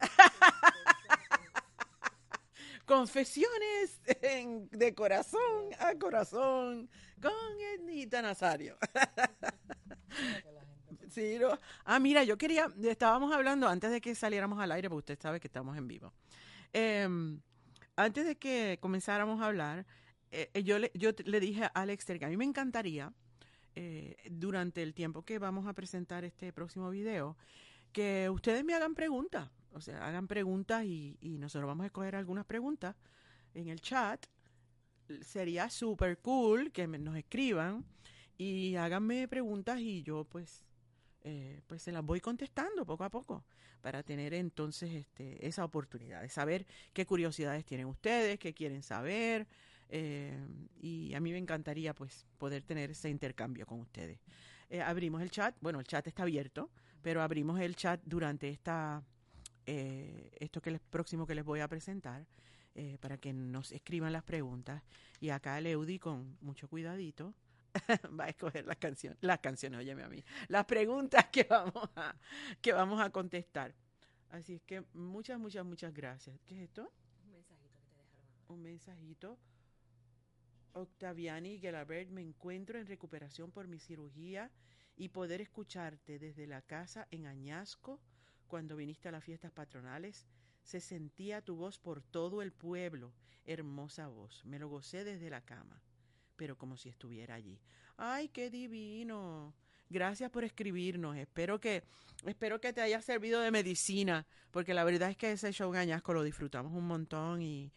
Confesiones 2.86 4.00
de 4.70 4.94
corazón 4.94 5.70
a 5.78 5.94
corazón 5.94 6.90
con 7.20 7.32
Ednita 7.60 8.20
Nazario. 8.20 8.76
Sí, 11.12 11.38
Ah, 11.84 12.00
mira, 12.00 12.24
yo 12.24 12.38
quería, 12.38 12.68
estábamos 12.82 13.34
hablando 13.34 13.68
antes 13.68 13.90
de 13.90 14.00
que 14.00 14.14
saliéramos 14.14 14.58
al 14.58 14.72
aire, 14.72 14.88
porque 14.88 15.12
usted 15.12 15.20
sabe 15.20 15.40
que 15.40 15.48
estamos 15.48 15.76
en 15.76 15.86
vivo. 15.86 16.12
Em, 16.72 17.38
antes 17.96 18.24
de 18.24 18.36
que 18.36 18.78
comenzáramos 18.80 19.40
a 19.42 19.46
hablar, 19.46 19.86
eh, 20.30 20.50
eh, 20.54 20.62
yo, 20.62 20.78
le, 20.78 20.90
yo 20.94 21.10
le 21.24 21.38
dije 21.38 21.64
a 21.64 21.66
Alex 21.74 22.06
que 22.06 22.24
a 22.24 22.28
mí 22.28 22.36
me 22.38 22.46
encantaría, 22.46 23.12
eh, 23.74 24.16
durante 24.30 24.82
el 24.82 24.94
tiempo 24.94 25.22
que 25.22 25.38
vamos 25.38 25.66
a 25.66 25.74
presentar 25.74 26.24
este 26.24 26.50
próximo 26.52 26.88
video, 26.88 27.36
que 27.92 28.30
ustedes 28.30 28.64
me 28.64 28.74
hagan 28.74 28.94
preguntas. 28.94 29.50
O 29.74 29.80
sea, 29.80 30.06
hagan 30.06 30.28
preguntas 30.28 30.84
y, 30.84 31.18
y 31.20 31.36
nosotros 31.38 31.68
vamos 31.68 31.84
a 31.84 31.86
escoger 31.86 32.16
algunas 32.16 32.46
preguntas 32.46 32.96
en 33.54 33.68
el 33.68 33.80
chat. 33.80 34.26
Sería 35.20 35.68
súper 35.68 36.18
cool 36.20 36.72
que 36.72 36.86
nos 36.86 37.16
escriban 37.16 37.84
y 38.38 38.76
háganme 38.76 39.28
preguntas 39.28 39.80
y 39.80 40.02
yo 40.02 40.24
pues 40.24 40.64
eh, 41.24 41.60
pues 41.68 41.82
se 41.82 41.92
las 41.92 42.04
voy 42.04 42.20
contestando 42.20 42.84
poco 42.84 43.04
a 43.04 43.10
poco 43.10 43.44
para 43.80 44.02
tener 44.02 44.34
entonces 44.34 44.90
este, 44.90 45.46
esa 45.46 45.64
oportunidad 45.64 46.20
de 46.22 46.28
saber 46.28 46.66
qué 46.92 47.06
curiosidades 47.06 47.64
tienen 47.64 47.86
ustedes, 47.86 48.38
qué 48.38 48.52
quieren 48.52 48.82
saber. 48.82 49.46
Eh, 49.88 50.36
y 50.80 51.14
a 51.14 51.20
mí 51.20 51.32
me 51.32 51.38
encantaría 51.38 51.94
pues 51.94 52.26
poder 52.38 52.62
tener 52.62 52.90
ese 52.90 53.08
intercambio 53.08 53.66
con 53.66 53.80
ustedes. 53.80 54.18
Eh, 54.68 54.80
abrimos 54.80 55.22
el 55.22 55.30
chat, 55.30 55.54
bueno, 55.60 55.78
el 55.78 55.86
chat 55.86 56.06
está 56.06 56.22
abierto, 56.22 56.70
pero 57.02 57.22
abrimos 57.22 57.60
el 57.60 57.76
chat 57.76 58.00
durante 58.04 58.48
esta, 58.48 59.04
esto 59.66 60.60
que 60.60 60.72
les, 60.72 60.80
próximo 60.80 61.26
que 61.26 61.34
les 61.34 61.44
voy 61.44 61.60
a 61.60 61.68
presentar. 61.68 62.26
para 63.00 63.18
que 63.18 63.34
nos 63.34 63.70
escriban 63.70 64.12
las 64.12 64.22
preguntas 64.22 64.82
y 65.20 65.28
acá 65.28 65.60
Leudi 65.60 65.98
con 65.98 66.38
mucho 66.40 66.68
cuidadito 66.68 67.34
va 68.18 68.24
a 68.24 68.28
escoger 68.28 68.66
las 68.66 68.76
canciones, 68.76 69.18
las 69.20 69.38
canciones, 69.40 69.78
óyeme 69.78 70.02
a 70.02 70.08
mí, 70.08 70.24
las 70.48 70.64
preguntas 70.64 71.26
que 71.26 71.44
vamos 71.44 71.88
a, 71.96 72.14
que 72.60 72.72
vamos 72.72 73.00
a 73.00 73.10
contestar. 73.10 73.74
Así 74.30 74.54
es 74.54 74.62
que 74.62 74.84
muchas, 74.94 75.38
muchas, 75.38 75.64
muchas 75.64 75.92
gracias. 75.92 76.38
¿Qué 76.46 76.54
es 76.56 76.68
esto? 76.68 76.90
Un 77.24 77.32
mensajito 77.32 77.78
que 77.78 77.90
te 77.90 77.98
dejaron. 77.98 78.48
Un 78.48 78.62
mensajito. 78.62 79.38
Octaviani 80.74 81.58
Gelabert, 81.58 82.08
me 82.08 82.22
encuentro 82.22 82.78
en 82.78 82.86
recuperación 82.86 83.50
por 83.50 83.68
mi 83.68 83.78
cirugía 83.78 84.50
y 84.96 85.10
poder 85.10 85.40
escucharte 85.42 86.18
desde 86.18 86.46
la 86.46 86.62
casa 86.62 87.06
en 87.10 87.26
Añasco 87.26 88.00
cuando 88.46 88.76
viniste 88.76 89.08
a 89.08 89.12
las 89.12 89.24
fiestas 89.24 89.52
patronales 89.52 90.26
Se 90.62 90.80
sentía 90.80 91.42
tu 91.42 91.56
voz 91.56 91.78
por 91.78 92.02
todo 92.02 92.40
el 92.40 92.52
pueblo. 92.52 93.12
Hermosa 93.44 94.06
voz. 94.06 94.44
Me 94.44 94.58
lo 94.58 94.68
gocé 94.68 95.02
desde 95.04 95.28
la 95.28 95.40
cama, 95.40 95.82
pero 96.36 96.56
como 96.56 96.76
si 96.76 96.88
estuviera 96.88 97.34
allí. 97.34 97.60
¡Ay, 97.96 98.28
qué 98.28 98.50
divino! 98.50 99.54
Gracias 99.90 100.30
por 100.30 100.44
escribirnos. 100.44 101.16
Espero 101.16 101.60
que, 101.60 101.84
espero 102.24 102.60
que 102.60 102.72
te 102.72 102.80
haya 102.80 103.00
servido 103.02 103.40
de 103.40 103.50
medicina, 103.50 104.26
porque 104.50 104.72
la 104.74 104.84
verdad 104.84 105.10
es 105.10 105.16
que 105.16 105.32
ese 105.32 105.52
show 105.52 105.70
gañasco 105.70 106.14
lo 106.14 106.22
disfrutamos 106.22 106.72
un 106.72 106.86
montón 106.86 107.42
y, 107.42 107.70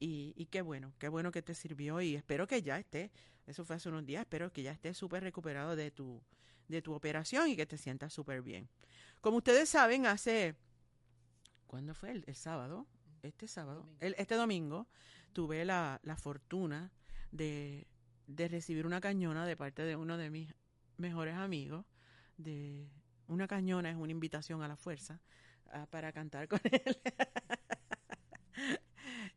y, 0.00 0.32
y 0.36 0.46
qué 0.46 0.62
bueno, 0.62 0.92
qué 0.98 1.08
bueno 1.08 1.30
que 1.30 1.42
te 1.42 1.54
sirvió 1.54 2.00
y 2.00 2.16
espero 2.16 2.46
que 2.48 2.60
ya 2.62 2.78
esté, 2.78 3.12
eso 3.46 3.64
fue 3.64 3.76
hace 3.76 3.88
unos 3.88 4.04
días, 4.04 4.22
espero 4.22 4.52
que 4.52 4.62
ya 4.62 4.72
estés 4.72 4.96
súper 4.96 5.22
recuperado 5.22 5.76
de 5.76 5.90
tu, 5.92 6.20
de 6.66 6.82
tu 6.82 6.92
operación 6.92 7.48
y 7.48 7.54
que 7.56 7.66
te 7.66 7.78
sientas 7.78 8.12
súper 8.12 8.42
bien. 8.42 8.68
Como 9.20 9.36
ustedes 9.36 9.68
saben, 9.68 10.06
hace, 10.06 10.56
¿cuándo 11.66 11.94
fue? 11.94 12.10
El, 12.10 12.24
el 12.26 12.34
sábado, 12.34 12.86
este 13.22 13.46
sábado, 13.46 13.80
Domingo. 13.82 13.96
el- 14.00 14.14
este 14.18 14.34
domingo, 14.34 14.88
tuve 15.32 15.64
la, 15.64 16.00
la 16.02 16.16
fortuna 16.16 16.90
de, 17.30 17.86
de 18.36 18.48
recibir 18.48 18.86
una 18.86 19.00
cañona 19.00 19.46
de 19.46 19.56
parte 19.56 19.82
de 19.82 19.96
uno 19.96 20.16
de 20.16 20.30
mis 20.30 20.54
mejores 20.96 21.36
amigos. 21.36 21.84
De 22.36 22.88
una 23.26 23.46
cañona 23.46 23.90
es 23.90 23.96
una 23.96 24.12
invitación 24.12 24.62
a 24.62 24.68
la 24.68 24.76
fuerza 24.76 25.20
ah, 25.72 25.86
para 25.90 26.12
cantar 26.12 26.48
con 26.48 26.60
él 26.70 26.98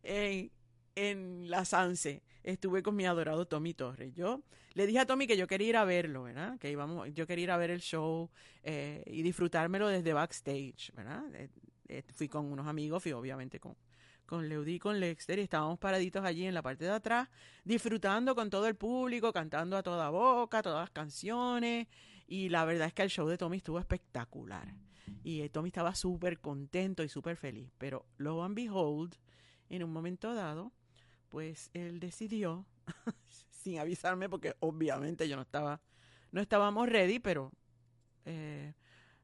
en, 0.03 0.51
en 0.95 1.49
la 1.49 1.65
Sanse. 1.65 2.23
Estuve 2.43 2.83
con 2.83 2.95
mi 2.95 3.05
adorado 3.05 3.47
Tommy 3.47 3.73
Torres. 3.73 4.13
Yo 4.13 4.43
le 4.73 4.85
dije 4.85 4.99
a 4.99 5.05
Tommy 5.05 5.27
que 5.27 5.37
yo 5.37 5.47
quería 5.47 5.69
ir 5.69 5.77
a 5.77 5.85
verlo, 5.85 6.23
¿verdad? 6.23 6.57
Que 6.59 6.71
íbamos, 6.71 7.13
yo 7.13 7.25
quería 7.25 7.43
ir 7.43 7.51
a 7.51 7.57
ver 7.57 7.71
el 7.71 7.81
show 7.81 8.29
eh, 8.63 9.03
y 9.07 9.21
disfrutármelo 9.21 9.87
desde 9.87 10.13
backstage, 10.13 10.91
¿verdad? 10.93 11.23
Eh, 11.35 11.49
eh, 11.87 12.03
fui 12.13 12.27
con 12.27 12.51
unos 12.51 12.67
amigos, 12.67 13.01
fui 13.03 13.11
obviamente 13.11 13.59
con, 13.59 13.75
con 14.25 14.49
Leudí 14.49 14.75
y 14.75 14.79
con 14.79 14.99
Lexter 14.99 15.39
y 15.39 15.43
estábamos 15.43 15.79
paraditos 15.79 16.23
allí 16.23 16.45
en 16.45 16.53
la 16.53 16.61
parte 16.61 16.85
de 16.85 16.91
atrás, 16.91 17.29
disfrutando 17.63 18.35
con 18.35 18.49
todo 18.49 18.67
el 18.67 18.75
público, 18.75 19.31
cantando 19.31 19.77
a 19.77 19.83
toda 19.83 20.09
boca, 20.09 20.61
todas 20.61 20.81
las 20.81 20.89
canciones. 20.89 21.87
Y 22.27 22.49
la 22.49 22.65
verdad 22.65 22.87
es 22.87 22.93
que 22.93 23.03
el 23.03 23.09
show 23.09 23.27
de 23.27 23.37
Tommy 23.37 23.57
estuvo 23.57 23.79
espectacular. 23.79 24.73
Y 25.23 25.41
eh, 25.41 25.49
Tommy 25.49 25.67
estaba 25.67 25.93
súper 25.95 26.39
contento 26.39 27.03
y 27.03 27.09
súper 27.09 27.37
feliz. 27.37 27.71
Pero 27.77 28.05
lo 28.17 28.43
and 28.43 28.55
behold, 28.55 29.15
en 29.69 29.83
un 29.83 29.91
momento 29.91 30.33
dado, 30.33 30.71
pues 31.29 31.69
él 31.73 31.99
decidió, 31.99 32.65
sin 33.49 33.79
avisarme, 33.79 34.29
porque 34.29 34.55
obviamente 34.59 35.27
yo 35.27 35.35
no 35.35 35.41
estaba, 35.41 35.81
no 36.31 36.41
estábamos 36.41 36.89
ready, 36.89 37.19
pero 37.19 37.51
eh, 38.25 38.73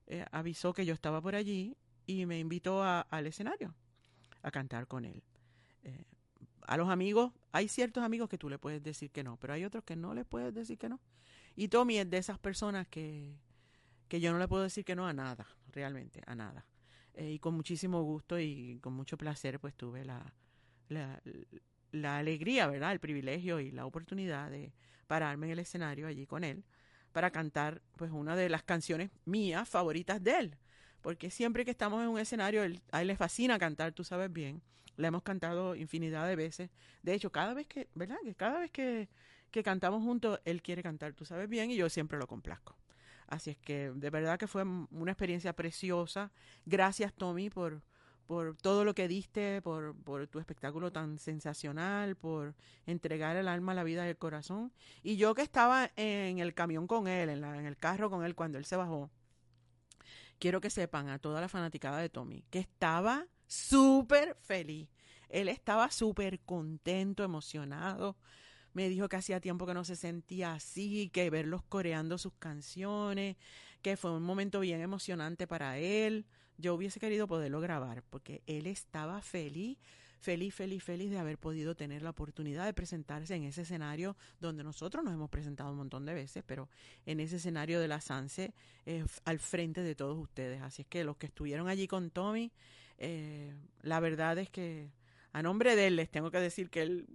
eh, 0.08 0.26
avisó 0.32 0.74
que 0.74 0.86
yo 0.86 0.94
estaba 0.94 1.22
por 1.22 1.36
allí 1.36 1.78
y 2.06 2.26
me 2.26 2.40
invitó 2.40 2.84
al 2.84 3.28
escenario 3.28 3.74
a 4.42 4.52
cantar 4.52 4.88
con 4.88 5.06
él. 5.06 5.24
Eh, 5.84 6.06
a 6.68 6.78
los 6.78 6.90
amigos, 6.90 7.32
hay 7.52 7.68
ciertos 7.68 8.04
amigos 8.04 8.30
que 8.30 8.38
tú 8.38 8.50
le 8.50 8.60
puedes 8.60 8.84
decir 8.84 9.12
que 9.12 9.24
no, 9.24 9.38
pero 9.38 9.54
hay 9.54 9.66
otros 9.66 9.84
que 9.84 9.96
no 9.96 10.14
le 10.14 10.26
puedes 10.26 10.54
decir 10.54 10.78
que 10.78 10.90
no. 10.90 11.00
Y 11.56 11.68
Tommy 11.68 11.98
es 11.98 12.10
de 12.10 12.18
esas 12.18 12.38
personas 12.40 12.88
que, 12.88 13.36
que 14.08 14.20
yo 14.20 14.32
no 14.32 14.40
le 14.40 14.48
puedo 14.48 14.64
decir 14.64 14.86
que 14.86 14.96
no 14.96 15.08
a 15.08 15.14
nada, 15.14 15.48
realmente, 15.72 16.22
a 16.28 16.36
nada. 16.36 16.66
Eh, 17.16 17.32
y 17.32 17.40
con 17.40 17.56
muchísimo 17.56 18.02
gusto 18.04 18.40
y 18.40 18.80
con 18.82 18.94
mucho 18.94 19.18
placer, 19.18 19.60
pues 19.60 19.76
tuve 19.76 20.06
la, 20.06 20.34
la, 20.90 21.22
la 21.92 22.18
alegría, 22.18 22.68
¿verdad? 22.68 22.92
El 22.92 23.00
privilegio 23.00 23.60
y 23.60 23.72
la 23.72 23.86
oportunidad 23.86 24.52
de 24.52 24.74
pararme 25.08 25.48
en 25.48 25.54
el 25.54 25.60
escenario 25.60 26.08
allí 26.08 26.26
con 26.26 26.44
él 26.44 26.64
para 27.12 27.32
cantar, 27.32 27.82
pues, 27.96 28.12
una 28.12 28.36
de 28.36 28.50
las 28.50 28.64
canciones 28.64 29.10
mías 29.26 29.68
favoritas 29.68 30.24
de 30.24 30.38
él. 30.38 30.58
Porque 31.02 31.30
siempre 31.30 31.66
que 31.66 31.72
estamos 31.72 32.02
en 32.04 32.10
un 32.10 32.20
escenario, 32.20 32.64
él- 32.64 32.82
a 32.92 33.02
él 33.02 33.08
le 33.08 33.16
fascina 33.16 33.58
cantar, 33.60 33.94
tú 33.94 34.04
sabes 34.04 34.32
bien. 34.32 34.62
La 34.98 35.08
hemos 35.08 35.24
cantado 35.24 35.76
infinidad 35.76 36.28
de 36.28 36.36
veces. 36.36 36.70
De 37.04 37.14
hecho, 37.14 37.32
cada 37.32 37.54
vez 37.54 37.68
que, 37.68 37.88
¿verdad? 37.96 38.18
Que 38.24 38.36
cada 38.36 38.60
vez 38.60 38.72
que, 38.72 39.08
que 39.52 39.64
cantamos 39.64 40.04
juntos, 40.04 40.40
él 40.46 40.62
quiere 40.62 40.84
cantar, 40.84 41.14
tú 41.14 41.24
sabes 41.26 41.48
bien, 41.50 41.72
y 41.72 41.76
yo 41.78 41.90
siempre 41.90 42.18
lo 42.18 42.28
complazco. 42.28 42.76
Así 43.28 43.52
es 43.52 43.58
que 43.58 43.92
de 43.96 44.10
verdad 44.10 44.38
que 44.40 44.48
fue 44.48 44.64
una 44.64 45.12
experiencia 45.12 45.54
preciosa. 45.54 46.32
Gracias, 46.66 47.14
Tommy, 47.14 47.50
por, 47.50 47.82
por 48.28 48.56
todo 48.58 48.84
lo 48.86 48.94
que 48.96 49.08
diste, 49.08 49.62
por, 49.62 49.96
por 49.96 50.28
tu 50.28 50.40
espectáculo 50.40 50.92
tan 50.92 51.18
sensacional, 51.20 52.16
por 52.16 52.56
entregar 52.86 53.36
el 53.38 53.48
alma, 53.48 53.74
la 53.74 53.84
vida 53.84 54.06
y 54.06 54.10
el 54.10 54.18
corazón. 54.18 54.72
Y 55.04 55.16
yo 55.18 55.34
que 55.36 55.44
estaba 55.44 55.92
en 55.96 56.40
el 56.40 56.54
camión 56.54 56.88
con 56.88 57.08
él, 57.08 57.30
en, 57.30 57.42
la- 57.42 57.58
en 57.58 57.66
el 57.66 57.78
carro 57.78 58.10
con 58.10 58.24
él 58.26 58.36
cuando 58.36 58.58
él 58.58 58.66
se 58.66 58.76
bajó, 58.76 59.10
quiero 60.40 60.62
que 60.62 60.70
sepan 60.70 61.10
a 61.10 61.20
toda 61.20 61.42
la 61.42 61.50
fanaticada 61.50 62.00
de 62.00 62.10
Tommy 62.10 62.44
que 62.50 62.60
estaba 62.60 63.28
súper 63.48 64.36
feliz. 64.42 64.90
Él 65.28 65.48
estaba 65.48 65.92
súper 65.92 66.40
contento, 66.40 67.24
emocionado. 67.24 68.18
Me 68.74 68.90
dijo 68.90 69.10
que 69.10 69.18
hacía 69.18 69.40
tiempo 69.40 69.66
que 69.68 69.74
no 69.74 69.84
se 69.84 69.96
sentía 69.96 70.54
así, 70.54 71.10
que 71.10 71.30
verlos 71.30 71.64
coreando 71.64 72.18
sus 72.18 72.34
canciones, 72.34 73.36
que 73.82 73.98
fue 73.98 74.12
un 74.12 74.24
momento 74.24 74.60
bien 74.60 74.82
emocionante 74.82 75.48
para 75.48 75.78
él. 75.78 76.26
Yo 76.58 76.76
hubiese 76.76 77.00
querido 77.00 77.28
poderlo 77.28 77.62
grabar 77.62 78.04
porque 78.10 78.44
él 78.46 78.68
estaba 78.68 79.22
feliz, 79.22 79.78
feliz, 80.20 80.54
feliz, 80.54 80.84
feliz 80.84 81.10
de 81.10 81.18
haber 81.18 81.38
podido 81.38 81.76
tener 81.76 82.02
la 82.02 82.12
oportunidad 82.12 82.66
de 82.66 82.74
presentarse 82.74 83.36
en 83.36 83.44
ese 83.44 83.62
escenario 83.62 84.16
donde 84.40 84.64
nosotros 84.64 85.04
nos 85.04 85.14
hemos 85.14 85.30
presentado 85.30 85.72
un 85.72 85.78
montón 85.78 86.06
de 86.06 86.14
veces, 86.14 86.44
pero 86.46 86.70
en 87.06 87.20
ese 87.20 87.38
escenario 87.38 87.80
de 87.80 87.88
la 87.88 88.02
Sanse 88.02 88.54
eh, 88.86 89.06
al 89.26 89.40
frente 89.40 89.82
de 89.82 89.96
todos 89.96 90.18
ustedes. 90.18 90.62
Así 90.62 90.82
es 90.82 90.88
que 90.88 91.04
los 91.04 91.18
que 91.18 91.28
estuvieron 91.28 91.68
allí 91.68 91.88
con 91.88 92.12
Tommy, 92.12 92.52
eh, 92.98 93.54
la 93.82 94.00
verdad 94.00 94.38
es 94.38 94.50
que 94.50 94.92
a 95.32 95.42
nombre 95.42 95.76
de 95.76 95.88
él 95.88 95.96
les 95.96 96.10
tengo 96.10 96.32
que 96.32 96.40
decir 96.40 96.70
que 96.70 96.82
él, 96.82 97.08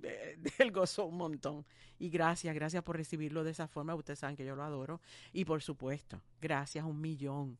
él 0.59 0.73
gozó 0.73 1.05
un 1.07 1.17
montón. 1.17 1.67
Y 1.99 2.09
gracias, 2.11 2.55
gracias 2.55 2.83
por 2.83 2.97
recibirlo 2.97 3.45
de 3.45 3.51
esa 3.51 3.69
forma. 3.69 3.95
Ustedes 3.95 4.19
saben 4.19 4.37
que 4.37 4.45
yo 4.45 4.57
lo 4.57 4.63
adoro. 4.63 5.01
Y 5.33 5.45
por 5.45 5.63
supuesto, 5.63 6.23
gracias 6.41 6.85
un 6.85 7.01
millón 7.01 7.59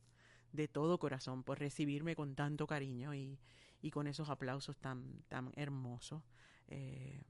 de 0.53 0.69
todo 0.69 0.99
corazón 0.99 1.43
por 1.43 1.59
recibirme 1.59 2.15
con 2.15 2.35
tanto 2.35 2.67
cariño 2.67 3.15
y, 3.15 3.39
y 3.85 3.91
con 3.91 4.07
esos 4.07 4.31
aplausos 4.31 4.79
tan, 4.79 5.23
tan 5.29 5.53
hermosos. 5.57 6.23
Eh, 6.69 7.21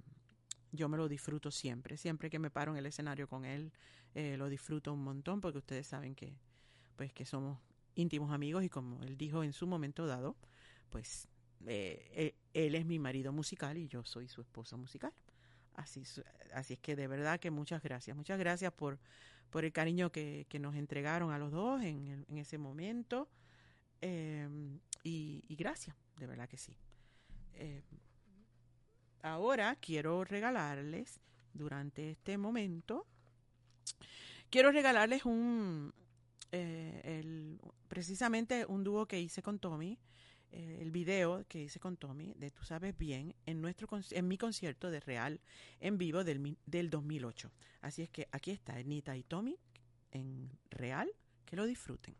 yo 0.70 0.88
me 0.88 0.96
lo 0.96 1.08
disfruto 1.08 1.50
siempre, 1.50 1.96
siempre 1.96 2.30
que 2.30 2.38
me 2.38 2.48
paro 2.48 2.70
en 2.70 2.78
el 2.78 2.86
escenario 2.86 3.28
con 3.28 3.44
él, 3.44 3.72
eh, 4.14 4.36
lo 4.36 4.48
disfruto 4.48 4.92
un 4.92 5.02
montón 5.02 5.40
porque 5.40 5.58
ustedes 5.58 5.88
saben 5.88 6.14
que, 6.14 6.38
pues, 6.94 7.12
que 7.12 7.24
somos 7.24 7.58
íntimos 7.96 8.30
amigos 8.30 8.62
y 8.62 8.68
como 8.68 9.02
él 9.02 9.16
dijo 9.16 9.42
en 9.42 9.52
su 9.52 9.66
momento 9.66 10.06
dado, 10.06 10.36
pues 10.90 11.26
eh, 11.66 12.36
él, 12.52 12.76
es 12.76 12.86
mi 12.86 13.00
marido 13.00 13.32
musical 13.32 13.76
y 13.76 13.88
yo 13.88 14.04
soy 14.04 14.28
su 14.28 14.40
esposa 14.40 14.76
musical. 14.76 15.12
Así, 15.74 16.04
así 16.54 16.74
es 16.74 16.78
que 16.78 16.94
de 16.94 17.08
verdad 17.08 17.40
que 17.40 17.50
muchas 17.50 17.82
gracias, 17.82 18.16
muchas 18.16 18.38
gracias 18.38 18.72
por, 18.72 19.00
por 19.50 19.64
el 19.64 19.72
cariño 19.72 20.12
que, 20.12 20.46
que 20.48 20.60
nos 20.60 20.76
entregaron 20.76 21.32
a 21.32 21.38
los 21.38 21.50
dos 21.50 21.82
en, 21.82 22.24
en 22.28 22.38
ese 22.38 22.58
momento. 22.58 23.28
Y 25.04 25.56
gracias, 25.56 25.96
de 26.18 26.27
verdad 26.27 26.48
que 26.48 26.57
sí. 26.59 26.77
Eh, 27.55 27.83
ahora 29.22 29.77
quiero 29.77 30.24
regalarles, 30.24 31.20
durante 31.53 32.11
este 32.11 32.37
momento, 32.37 33.07
quiero 34.50 34.72
regalarles 34.72 35.24
un, 35.24 35.92
eh, 36.53 37.00
el- 37.05 37.61
precisamente 37.88 38.64
un 38.66 38.85
dúo 38.85 39.07
que 39.07 39.20
hice 39.20 39.42
con 39.42 39.59
Tommy, 39.59 39.98
eh, 40.53 40.79
el 40.81 40.90
video 40.90 41.44
que 41.48 41.62
hice 41.62 41.81
con 41.81 41.96
Tommy 41.96 42.33
de 42.37 42.50
Tú 42.50 42.64
sabes 42.64 42.96
bien 42.96 43.35
en 43.46 43.61
nuestro 43.61 43.88
en 44.11 44.29
mi 44.29 44.38
concierto 44.38 44.90
de 44.90 45.00
Real 45.00 45.40
en 45.81 45.98
vivo 45.98 46.22
del, 46.24 46.57
del 46.66 46.90
2008. 46.90 47.50
Así 47.81 48.03
es 48.03 48.11
que 48.11 48.29
aquí 48.33 48.50
está 48.53 48.74
Anita 48.74 49.16
y 49.16 49.24
Tommy 49.24 49.57
en 50.12 50.50
Real, 50.70 51.11
que 51.44 51.57
lo 51.57 51.66
disfruten. 51.66 52.14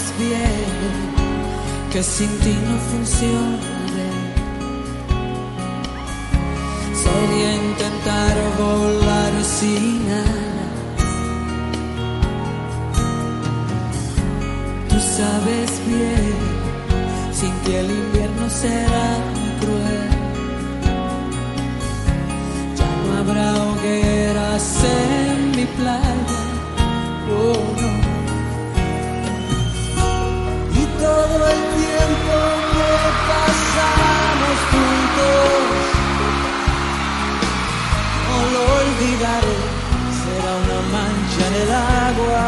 Sabes 0.00 0.18
bien 0.18 1.90
que 1.92 2.02
sin 2.02 2.28
ti 2.40 2.56
no 2.66 2.76
funciona. 2.90 4.08
Sería 6.94 7.54
intentar 7.54 8.36
volar 8.58 9.32
sin 9.42 10.06
alas. 10.10 11.10
Tú 14.88 14.98
sabes 15.16 15.70
bien, 15.86 16.34
sin 17.32 17.52
ti 17.64 17.72
el 17.74 17.90
invierno 17.90 18.48
será 18.48 19.08
cruel. 19.60 20.10
Ya 22.78 22.90
no 23.02 23.18
habrá 23.18 23.48
hogueras 23.64 24.84
en 24.84 25.50
mi 25.56 25.66
playa. 25.66 26.40
Oh, 27.32 27.79
todo 31.30 31.46
el 31.48 31.62
tiempo 31.80 32.34
que 32.74 32.90
pasamos 33.30 34.56
juntos. 34.70 35.52
No 38.26 38.38
lo 38.54 38.62
olvidaré, 38.80 39.58
será 40.22 40.52
una 40.64 40.80
mancha 40.94 41.42
en 41.48 41.54
el 41.62 41.70
agua. 42.06 42.46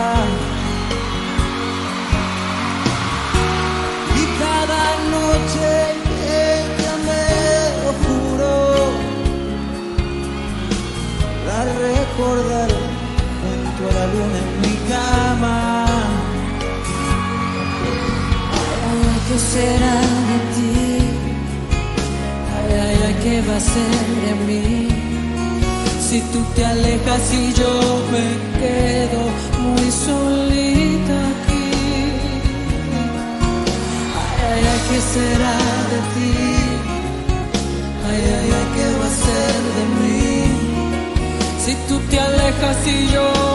Y 4.21 4.23
cada 4.43 4.83
noche 5.15 5.69
ella 6.51 6.95
me 7.09 7.25
lo 7.83 7.91
juró, 8.03 8.59
la 11.49 11.59
recordaré 11.87 12.83
junto 13.43 13.81
a 13.91 13.93
la 13.99 14.07
luna 14.15 14.52
¿qué 19.33 19.39
será 19.39 19.97
de 20.29 20.39
ti? 20.55 20.73
Ay, 22.55 22.71
ay, 22.85 22.99
ay, 23.07 23.17
¿qué 23.23 23.37
va 23.49 23.57
a 23.57 23.61
ser 23.61 24.05
de 24.25 24.33
mí? 24.47 24.89
Si 26.07 26.21
tú 26.33 26.41
te 26.55 26.65
alejas 26.65 27.25
y 27.33 27.53
yo 27.55 27.73
me 28.13 28.27
quedo 28.61 29.21
muy 29.65 29.91
solita 29.91 31.17
aquí. 31.33 31.69
Ay, 34.21 34.39
ay, 34.53 34.63
ay, 34.73 34.81
¿qué 34.89 34.99
será 35.15 35.57
de 35.93 35.99
ti? 36.15 36.35
Ay, 38.09 38.23
ay, 38.37 38.49
ay, 38.59 38.67
¿qué 38.75 38.87
va 39.01 39.07
a 39.13 39.17
ser 39.25 39.59
de 39.77 39.85
mí? 39.99 40.23
Si 41.65 41.73
tú 41.89 41.99
te 42.11 42.21
alejas 42.21 42.79
y 42.87 43.13
yo 43.15 43.52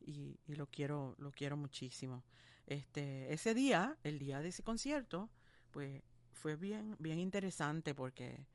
y 0.00 0.38
lo 0.46 0.66
quiero, 0.66 1.14
lo 1.18 1.30
quiero 1.32 1.56
muchísimo. 1.56 2.22
Este, 2.66 3.32
ese 3.32 3.54
día, 3.54 3.96
el 4.02 4.18
día 4.18 4.40
de 4.40 4.48
ese 4.48 4.62
concierto, 4.62 5.30
pues 5.70 6.02
fue 6.32 6.56
bien, 6.56 6.96
bien 6.98 7.18
interesante 7.18 7.94
porque, 7.94 8.46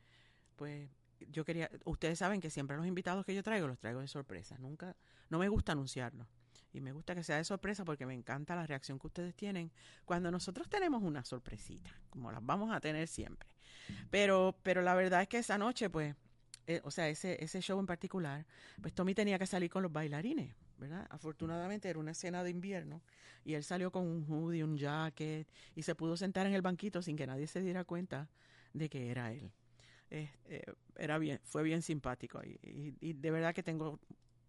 pues, 0.56 0.90
yo 1.30 1.46
quería, 1.46 1.70
ustedes 1.86 2.20
saben 2.20 2.42
que 2.42 2.50
siempre 2.50 2.76
los 2.76 2.86
invitados 2.86 3.26
que 3.26 3.34
yo 3.34 3.44
traigo 3.44 3.68
los 3.68 3.80
traigo 3.80 4.02
de 4.02 4.08
sorpresa. 4.08 4.58
Nunca, 4.60 4.96
no 5.30 5.40
me 5.40 5.48
gusta 5.48 5.72
anunciarlos. 5.72 6.28
Y 6.74 6.82
me 6.82 6.94
gusta 6.94 7.16
que 7.16 7.24
sea 7.24 7.38
de 7.38 7.44
sorpresa 7.44 7.84
porque 7.84 8.06
me 8.06 8.14
encanta 8.14 8.56
la 8.56 8.66
reacción 8.66 8.98
que 8.98 9.08
ustedes 9.08 9.36
tienen 9.36 9.72
cuando 10.06 10.32
nosotros 10.32 10.70
tenemos 10.70 11.04
una 11.04 11.24
sorpresita, 11.24 11.92
como 12.10 12.32
las 12.32 12.46
vamos 12.46 12.72
a 12.74 12.80
tener 12.80 13.08
siempre. 13.08 13.50
Pero, 14.10 14.58
pero 14.64 14.82
la 14.82 14.94
verdad 14.96 15.22
es 15.22 15.28
que 15.28 15.38
esa 15.38 15.58
noche, 15.58 15.90
pues, 15.90 16.16
eh, 16.68 16.82
o 16.84 16.92
sea, 16.92 17.10
ese, 17.10 17.44
ese 17.44 17.62
show 17.62 17.80
en 17.80 17.86
particular, 17.86 18.46
pues 18.82 18.94
Tommy 18.94 19.14
tenía 19.16 19.40
que 19.40 19.46
salir 19.48 19.70
con 19.70 19.84
los 19.84 19.92
bailarines, 19.92 20.54
¿verdad? 20.78 21.08
Afortunadamente 21.10 21.90
era 21.90 22.00
una 22.00 22.12
escena 22.12 22.44
de 22.44 22.50
invierno 22.52 23.02
y 23.44 23.54
él 23.56 23.64
salió 23.64 23.92
con 23.92 24.06
un 24.08 24.26
hoodie, 24.30 24.64
un 24.64 24.78
jacket 24.78 25.48
y 25.76 25.84
se 25.84 25.96
pudo 25.96 26.18
sentar 26.18 26.46
en 26.48 26.54
el 26.54 26.62
banquito 26.62 27.02
sin 27.02 27.16
que 27.18 27.28
nadie 27.28 27.48
se 27.48 27.62
diera 27.62 27.84
cuenta 27.84 28.30
de 28.74 28.90
que 28.90 29.10
era 29.12 29.32
él. 29.34 29.52
Eh, 30.10 30.30
eh, 30.46 30.64
era 30.98 31.18
bien, 31.18 31.40
fue 31.44 31.64
bien 31.64 31.82
simpático 31.82 32.42
y, 32.44 32.60
y- 32.64 32.96
y 33.02 33.14
de 33.14 33.32
verdad 33.32 33.54
que 33.56 33.64
tengo 33.64 34.00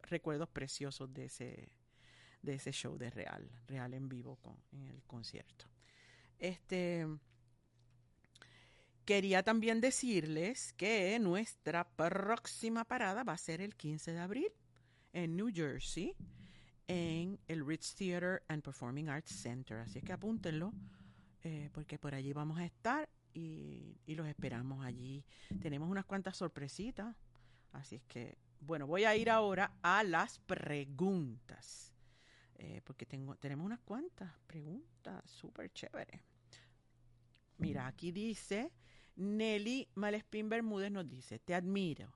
recuerdos 0.03 0.48
preciosos 0.48 1.12
de 1.14 1.27
ese, 1.27 1.68
de 2.42 2.55
ese 2.55 2.72
show 2.72 2.98
de 2.98 3.11
Real, 3.11 3.48
Real 3.68 3.94
en 3.94 4.09
vivo 4.09 4.37
con, 4.37 4.57
en 4.72 4.88
el 4.88 5.03
concierto. 5.05 5.66
Este 6.38 7.07
quería 9.05 9.43
también 9.43 9.81
decirles 9.81 10.73
que 10.75 11.19
nuestra 11.19 11.88
próxima 11.88 12.85
parada 12.85 13.25
va 13.25 13.33
a 13.33 13.38
ser 13.38 13.61
el 13.61 13.75
15 13.75 14.12
de 14.12 14.19
abril 14.19 14.53
en 15.12 15.37
New 15.37 15.51
Jersey, 15.53 16.15
en 16.87 17.38
el 17.49 17.67
Ritz 17.67 17.95
Theater 17.95 18.43
and 18.49 18.62
Performing 18.62 19.09
Arts 19.09 19.33
Center. 19.33 19.79
Así 19.79 19.99
es 19.99 20.05
que 20.05 20.12
apúntenlo, 20.12 20.73
eh, 21.43 21.71
porque 21.73 21.99
por 21.99 22.15
allí 22.15 22.33
vamos 22.33 22.59
a 22.59 22.65
estar 22.65 23.09
y, 23.35 23.97
los 24.07 24.27
esperamos 24.27 24.85
allí. 24.85 25.25
Tenemos 25.61 25.91
unas 25.91 26.05
cuantas 26.05 26.37
sorpresitas, 26.37 27.17
así 27.73 27.97
es 27.97 28.03
que, 28.05 28.37
bueno, 28.61 28.87
voy 28.87 29.05
a 29.05 29.17
ir 29.17 29.31
ahora 29.31 29.73
a 29.83 30.05
las 30.05 30.38
preguntas, 30.41 31.93
eh, 32.57 32.81
porque 32.85 33.07
tengo, 33.07 33.37
tenemos 33.37 33.67
unas 33.67 33.81
cuantas 33.81 34.31
preguntas 34.47 35.29
súper 35.31 35.73
chéveres. 35.73 36.21
Mira, 37.59 37.87
aquí 37.87 38.12
dice 38.12 38.73
Nelly 39.16 39.88
Malespín 39.94 40.48
Bermúdez 40.48 40.90
nos 40.90 41.09
dice, 41.09 41.38
te 41.38 41.55
admiro. 41.55 42.12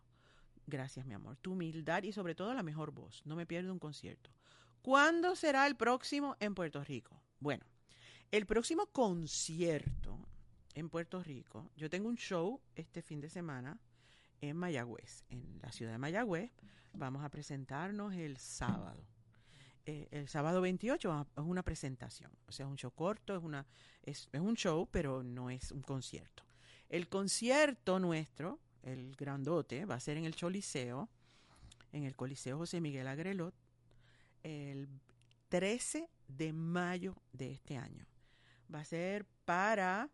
Gracias, 0.67 1.07
mi 1.07 1.15
amor. 1.15 1.37
Tu 1.37 1.53
humildad 1.53 2.03
y 2.03 2.13
sobre 2.13 2.35
todo 2.35 2.53
la 2.55 2.63
mejor 2.63 2.91
voz. 2.91 3.23
No 3.25 3.37
me 3.37 3.47
pierdo 3.47 3.73
un 3.73 3.79
concierto. 3.79 4.31
¿Cuándo 4.83 5.37
será 5.37 5.67
el 5.67 5.77
próximo 5.77 6.37
en 6.41 6.55
Puerto 6.55 6.83
Rico? 6.83 7.21
Bueno, 7.41 7.65
el 8.31 8.47
próximo 8.47 8.87
concierto 8.87 10.19
en 10.75 10.89
Puerto 10.91 11.23
Rico, 11.23 11.71
yo 11.77 11.89
tengo 11.89 12.09
un 12.09 12.17
show 12.17 12.61
este 12.75 13.03
fin 13.03 13.21
de 13.21 13.31
semana 13.31 13.79
en 14.41 14.57
Mayagüez, 14.57 15.25
en 15.31 15.61
la 15.63 15.73
ciudad 15.73 15.93
de 15.93 15.99
Mayagüez. 15.99 16.51
Vamos 16.93 17.25
a 17.25 17.29
presentarnos 17.31 18.15
el 18.15 18.37
sábado. 18.39 19.03
eh, 19.89 20.09
el 20.11 20.27
sábado 20.29 20.61
28 20.61 21.09
va- 21.09 21.27
es 21.37 21.45
una 21.45 21.63
presentación. 21.63 22.33
O 22.49 22.53
sea, 22.53 22.67
es 22.67 22.71
un 22.71 22.77
show 22.77 22.91
corto, 22.91 23.37
es, 23.37 23.43
una, 23.45 23.65
es, 24.03 24.29
es 24.33 24.41
un 24.41 24.57
show, 24.57 24.89
pero 24.91 25.23
no 25.23 25.49
es 25.49 25.71
un 25.71 25.83
concierto. 25.83 26.43
El 26.89 27.09
concierto 27.09 27.99
nuestro, 27.99 28.61
el 28.83 29.15
grandote, 29.17 29.85
va 29.85 29.97
a 29.97 30.01
ser 30.01 30.17
en 30.17 30.25
el 30.25 30.35
Choliseo, 30.35 31.09
en 31.93 32.05
el 32.05 32.15
Coliseo 32.15 32.59
José 32.59 32.81
Miguel 32.81 33.09
Agrelot, 33.09 33.55
el 34.43 34.89
13 35.49 36.09
de 36.29 36.53
mayo 36.53 37.17
de 37.33 37.53
este 37.53 37.77
año. 37.77 38.07
Va 38.73 38.81
a 38.81 38.85
ser 38.85 39.25
para 39.45 40.11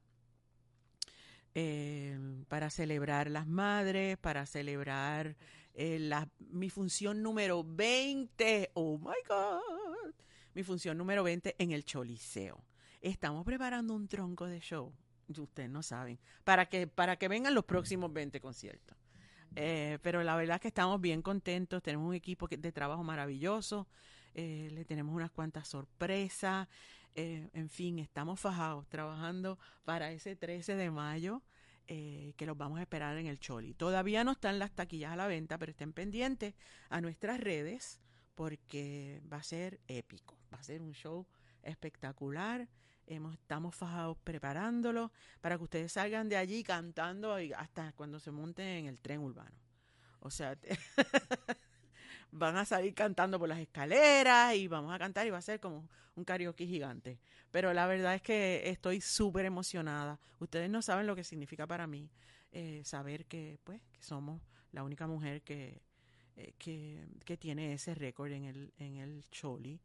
eh, 1.55 2.19
para 2.49 2.71
celebrar 2.71 3.31
las 3.31 3.47
madres, 3.47 4.17
para 4.17 4.47
celebrar 4.47 5.37
eh, 5.75 5.99
la, 5.99 6.29
mi 6.39 6.71
función 6.71 7.23
número 7.23 7.63
20. 7.63 8.71
Oh 8.75 8.99
my 8.99 9.15
God. 9.29 10.15
Mi 10.55 10.63
función 10.63 10.97
número 10.97 11.23
20 11.23 11.57
en 11.59 11.73
el 11.73 11.85
Choliseo. 11.85 12.65
Estamos 13.01 13.45
preparando 13.45 13.95
un 13.95 14.09
tronco 14.09 14.47
de 14.47 14.61
show. 14.61 14.93
Ustedes 15.41 15.71
no 15.71 15.83
saben. 15.83 16.19
Para 16.45 16.67
que, 16.67 16.87
para 16.87 17.17
que 17.17 17.29
vengan 17.29 17.55
los 17.55 17.65
próximos 17.65 18.13
20 18.13 18.41
conciertos. 18.41 18.97
Eh, 19.55 19.99
pero 20.03 20.23
la 20.23 20.35
verdad 20.37 20.57
es 20.57 20.61
que 20.63 20.69
estamos 20.69 21.01
bien 21.01 21.23
contentos. 21.23 21.83
Tenemos 21.83 22.09
un 22.09 22.15
equipo 22.15 22.49
de 22.49 22.73
trabajo 22.73 23.03
maravilloso. 23.05 23.87
eh, 24.35 24.71
le 24.73 24.85
tenemos 24.85 25.15
unas 25.15 25.31
cuantas 25.31 25.69
sorpresas. 25.69 26.69
eh, 27.15 27.51
en 27.53 27.69
fin, 27.69 27.99
estamos 27.99 28.41
fajados 28.41 28.89
trabajando 28.89 29.59
para 29.85 30.11
ese 30.13 30.35
13 30.37 30.77
de 30.77 30.91
mayo 30.91 31.43
que 31.87 32.47
los 32.47 32.57
vamos 32.57 32.79
a 32.79 32.83
esperar 32.83 33.19
en 33.19 33.27
el 33.27 33.39
Choli. 33.39 33.75
Todavía 33.75 34.25
no 34.25 34.33
están 34.33 34.59
las 34.59 34.73
taquillas 34.73 35.13
a 35.13 35.17
la 35.17 35.27
venta, 35.27 35.59
pero 35.59 35.73
estén 35.73 35.93
pendientes 35.93 36.55
a 36.89 37.03
nuestras 37.03 37.39
redes 37.39 38.01
porque 38.35 39.21
va 39.31 39.37
a 39.39 39.43
ser 39.43 39.79
épico, 39.89 40.39
va 40.51 40.59
a 40.59 40.63
ser 40.63 40.81
un 40.81 40.95
show 40.95 41.27
espectacular. 41.63 42.69
Hemos, 43.07 43.35
estamos 43.35 43.75
fajados 43.75 44.17
preparándolo 44.25 45.11
para 45.41 45.57
que 45.57 45.65
ustedes 45.65 45.93
salgan 45.93 46.29
de 46.29 46.37
allí 46.37 46.63
cantando 46.63 47.39
y 47.41 47.53
hasta 47.53 47.93
cuando 47.93 48.21
se 48.21 48.31
monten 48.31 48.67
en 48.67 48.87
el 48.87 48.99
tren 48.99 49.21
urbano. 49.21 49.57
O 50.21 50.31
sea, 50.31 50.57
van 52.31 52.57
a 52.57 52.65
salir 52.65 52.95
cantando 52.95 53.39
por 53.39 53.49
las 53.49 53.59
escaleras 53.59 54.55
y 54.55 54.69
vamos 54.69 54.95
a 54.95 54.99
cantar 54.99 55.27
y 55.27 55.31
va 55.31 55.39
a 55.39 55.43
ser 55.43 55.61
como 55.61 55.89
un 56.15 56.25
karaoke 56.25 56.67
gigante. 56.67 57.19
Pero 57.51 57.73
la 57.73 57.87
verdad 57.87 58.15
es 58.15 58.23
que 58.23 58.63
estoy 58.67 59.01
súper 59.01 59.45
emocionada. 59.45 60.19
Ustedes 60.39 60.71
no 60.71 60.83
saben 60.83 61.07
lo 61.07 61.17
que 61.17 61.25
significa 61.25 61.67
para 61.67 61.87
mí 61.87 62.09
eh, 62.53 62.83
saber 62.85 63.27
que, 63.27 63.59
pues, 63.65 63.83
que 63.93 64.03
somos 64.03 64.41
la 64.73 64.83
única 64.83 65.07
mujer 65.07 65.43
que, 65.43 65.83
eh, 66.37 66.55
que, 66.59 67.07
que 67.25 67.37
tiene 67.37 67.75
ese 67.75 67.95
récord 67.95 68.33
en 68.33 68.45
el, 68.45 68.73
en 68.79 68.97
el 68.97 69.25
Choli. 69.31 69.81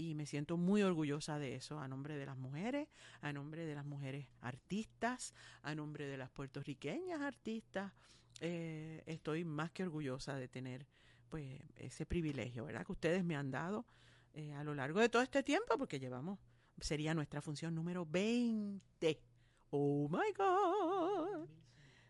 Y 0.00 0.14
me 0.14 0.24
siento 0.24 0.56
muy 0.56 0.82
orgullosa 0.82 1.38
de 1.38 1.56
eso, 1.56 1.78
a 1.78 1.86
nombre 1.86 2.16
de 2.16 2.24
las 2.24 2.38
mujeres, 2.38 2.88
a 3.20 3.34
nombre 3.34 3.66
de 3.66 3.74
las 3.74 3.84
mujeres 3.84 4.26
artistas, 4.40 5.34
a 5.60 5.74
nombre 5.74 6.06
de 6.06 6.16
las 6.16 6.30
puertorriqueñas 6.30 7.20
artistas. 7.20 7.92
Eh, 8.40 9.02
estoy 9.04 9.44
más 9.44 9.70
que 9.72 9.82
orgullosa 9.82 10.36
de 10.36 10.48
tener 10.48 10.86
pues 11.28 11.60
ese 11.76 12.06
privilegio, 12.06 12.64
¿verdad? 12.64 12.86
Que 12.86 12.92
ustedes 12.92 13.22
me 13.24 13.36
han 13.36 13.50
dado 13.50 13.84
eh, 14.32 14.54
a 14.54 14.64
lo 14.64 14.74
largo 14.74 15.00
de 15.00 15.10
todo 15.10 15.20
este 15.20 15.42
tiempo, 15.42 15.76
porque 15.76 16.00
llevamos, 16.00 16.38
sería 16.80 17.12
nuestra 17.12 17.42
función 17.42 17.74
número 17.74 18.06
20. 18.06 19.20
Oh 19.68 20.08
my 20.08 20.32
God. 20.34 21.46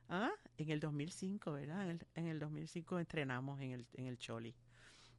Ah, 0.09 0.31
en 0.59 0.71
el 0.71 0.79
2005, 0.79 1.51
¿verdad? 1.51 1.83
En 1.83 1.91
el, 1.91 2.07
en 2.15 2.27
el 2.29 2.39
2005 2.39 3.01
entrenamos 3.01 3.61
en 3.61 3.73
el, 3.73 3.87
en 3.95 4.07
el 4.07 4.17
Choli. 4.17 4.55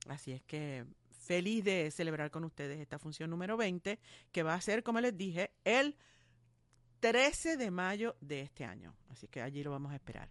Así 0.07 0.31
es 0.31 0.41
que 0.43 0.85
feliz 1.21 1.63
de 1.63 1.91
celebrar 1.91 2.31
con 2.31 2.43
ustedes 2.43 2.79
esta 2.79 2.99
función 2.99 3.29
número 3.29 3.55
20, 3.55 3.99
que 4.31 4.43
va 4.43 4.55
a 4.55 4.61
ser, 4.61 4.83
como 4.83 4.99
les 4.99 5.15
dije, 5.15 5.51
el 5.63 5.95
13 6.99 7.57
de 7.57 7.71
mayo 7.71 8.15
de 8.21 8.41
este 8.41 8.65
año. 8.65 8.95
Así 9.09 9.27
que 9.27 9.41
allí 9.41 9.63
lo 9.63 9.71
vamos 9.71 9.91
a 9.91 9.95
esperar. 9.95 10.29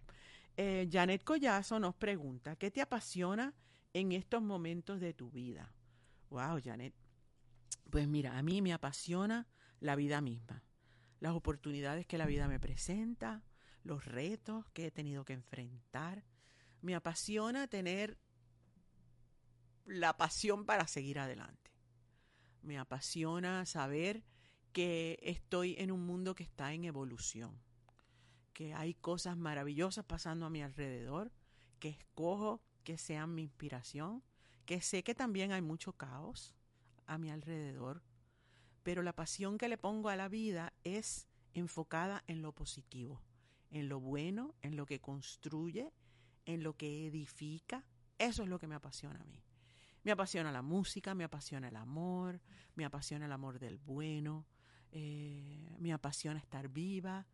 Eh, 0.57 0.87
Janet 0.91 1.23
Collazo 1.23 1.79
nos 1.79 1.95
pregunta, 1.95 2.55
¿qué 2.57 2.71
te 2.71 2.81
apasiona 2.81 3.53
en 3.93 4.11
estos 4.11 4.41
momentos 4.41 4.99
de 4.99 5.13
tu 5.13 5.31
vida? 5.31 5.73
Wow, 6.29 6.59
Janet. 6.63 6.93
Pues 7.89 8.07
mira, 8.07 8.37
a 8.37 8.43
mí 8.43 8.61
me 8.61 8.73
apasiona 8.73 9.47
la 9.79 9.95
vida 9.95 10.21
misma, 10.21 10.63
las 11.19 11.33
oportunidades 11.33 12.05
que 12.05 12.17
la 12.17 12.25
vida 12.25 12.47
me 12.47 12.59
presenta, 12.59 13.43
los 13.83 14.05
retos 14.05 14.69
que 14.71 14.87
he 14.87 14.91
tenido 14.91 15.25
que 15.25 15.33
enfrentar. 15.33 16.23
Me 16.81 16.95
apasiona 16.95 17.67
tener 17.67 18.17
la 19.85 20.17
pasión 20.17 20.65
para 20.65 20.87
seguir 20.87 21.19
adelante. 21.19 21.71
Me 22.61 22.77
apasiona 22.77 23.65
saber 23.65 24.23
que 24.71 25.19
estoy 25.21 25.75
en 25.77 25.91
un 25.91 26.05
mundo 26.05 26.35
que 26.35 26.43
está 26.43 26.73
en 26.73 26.85
evolución, 26.85 27.59
que 28.53 28.73
hay 28.73 28.93
cosas 28.93 29.37
maravillosas 29.37 30.05
pasando 30.05 30.45
a 30.45 30.49
mi 30.49 30.61
alrededor, 30.61 31.31
que 31.79 31.89
escojo 31.89 32.61
que 32.83 32.97
sean 32.97 33.35
mi 33.35 33.43
inspiración, 33.43 34.23
que 34.65 34.81
sé 34.81 35.03
que 35.03 35.15
también 35.15 35.51
hay 35.51 35.61
mucho 35.61 35.93
caos 35.93 36.55
a 37.05 37.17
mi 37.17 37.29
alrededor, 37.29 38.03
pero 38.83 39.03
la 39.03 39.13
pasión 39.13 39.57
que 39.57 39.67
le 39.67 39.77
pongo 39.77 40.09
a 40.09 40.15
la 40.15 40.29
vida 40.29 40.73
es 40.83 41.27
enfocada 41.53 42.23
en 42.27 42.41
lo 42.41 42.53
positivo, 42.53 43.21
en 43.69 43.89
lo 43.89 43.99
bueno, 43.99 44.55
en 44.61 44.75
lo 44.75 44.85
que 44.85 45.01
construye, 45.01 45.91
en 46.45 46.63
lo 46.63 46.77
que 46.77 47.07
edifica. 47.07 47.85
Eso 48.17 48.43
es 48.43 48.49
lo 48.49 48.59
que 48.59 48.67
me 48.67 48.75
apasiona 48.75 49.19
a 49.19 49.25
mí. 49.25 49.43
Me 50.03 50.11
apasiona 50.11 50.51
la 50.51 50.61
música, 50.61 51.13
me 51.13 51.23
apasiona 51.23 51.67
el 51.67 51.75
amor, 51.75 52.41
me 52.75 52.85
apasiona 52.85 53.25
el 53.25 53.31
amor 53.31 53.59
del 53.59 53.77
bueno, 53.77 54.45
eh, 54.91 55.75
me 55.79 55.93
apasiona 55.93 56.39
estar 56.39 56.67
viva. 56.69 57.25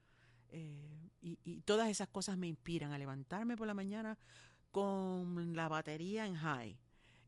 eh, 0.49 1.09
y, 1.21 1.61
todas 1.61 1.89
esas 1.89 2.07
cosas 2.07 2.37
me 2.37 2.47
inspiran 2.47 2.93
a 2.93 2.97
levantarme 2.97 3.57
por 3.57 3.67
la 3.67 3.73
mañana 3.73 4.17
con 4.71 5.55
la 5.55 5.67
batería 5.67 6.25
en 6.25 6.35
high, 6.35 6.77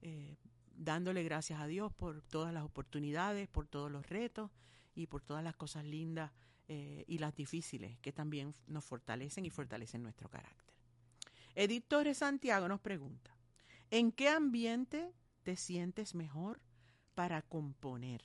eh, 0.01 0.37
dándole 0.75 1.23
gracias 1.23 1.59
a 1.59 1.67
Dios 1.67 1.91
por 1.93 2.21
todas 2.21 2.53
las 2.53 2.63
oportunidades, 2.63 3.47
por 3.47 3.67
todos 3.67 3.91
los 3.91 4.07
retos 4.07 4.51
y 4.95 5.07
por 5.07 5.23
todas 5.23 5.43
las 5.43 5.55
cosas 5.55 5.83
lindas 5.83 6.31
eh, 6.67 7.03
y 7.07 7.17
las 7.17 7.35
difíciles 7.35 7.97
que 7.99 8.11
también 8.11 8.53
nos 8.67 8.85
fortalecen 8.85 9.45
y 9.45 9.49
fortalecen 9.49 10.03
nuestro 10.03 10.29
carácter. 10.29 10.75
Edith 11.55 11.85
Torres 11.87 12.19
Santiago 12.19 12.67
nos 12.67 12.79
pregunta, 12.79 13.35
¿en 13.89 14.11
qué 14.11 14.29
ambiente 14.29 15.11
te 15.49 15.55
sientes 15.55 16.13
mejor 16.13 16.61
para 17.15 17.41
componer? 17.41 18.21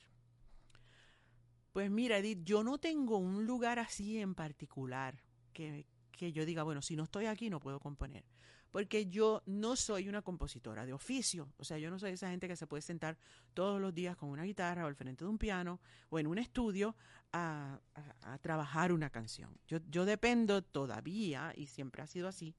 Pues 1.73 1.89
mira, 1.89 2.19
Edith, 2.19 2.43
yo 2.43 2.63
no 2.63 2.77
tengo 2.77 3.17
un 3.17 3.47
lugar 3.47 3.79
así 3.79 4.19
en 4.19 4.35
particular 4.35 5.23
que, 5.51 5.87
que 6.11 6.31
yo 6.31 6.45
diga, 6.45 6.61
bueno, 6.61 6.83
si 6.83 6.95
no 6.95 7.03
estoy 7.05 7.25
aquí 7.25 7.49
no 7.49 7.59
puedo 7.59 7.79
componer. 7.79 8.23
Porque 8.71 9.07
yo 9.07 9.41
no 9.47 9.75
soy 9.75 10.07
una 10.07 10.21
compositora 10.21 10.85
de 10.85 10.93
oficio. 10.93 11.49
O 11.57 11.63
sea, 11.63 11.79
yo 11.79 11.89
no 11.89 11.97
soy 11.97 12.11
esa 12.11 12.29
gente 12.29 12.47
que 12.47 12.55
se 12.55 12.67
puede 12.67 12.81
sentar 12.83 13.17
todos 13.55 13.81
los 13.81 13.91
días 13.95 14.15
con 14.17 14.29
una 14.29 14.43
guitarra 14.43 14.83
o 14.83 14.87
al 14.87 14.95
frente 14.95 15.23
de 15.23 15.29
un 15.31 15.39
piano 15.39 15.79
o 16.09 16.19
en 16.19 16.27
un 16.27 16.37
estudio 16.37 16.95
a, 17.33 17.79
a- 17.95 18.33
a 18.33 18.37
trabajar 18.37 18.91
una 18.91 19.09
canción. 19.09 19.57
Yo, 19.67 19.79
yo 19.89 20.05
dependo 20.05 20.61
todavía, 20.61 21.53
y 21.57 21.65
siempre 21.67 22.03
ha 22.03 22.07
sido 22.07 22.27
así, 22.27 22.53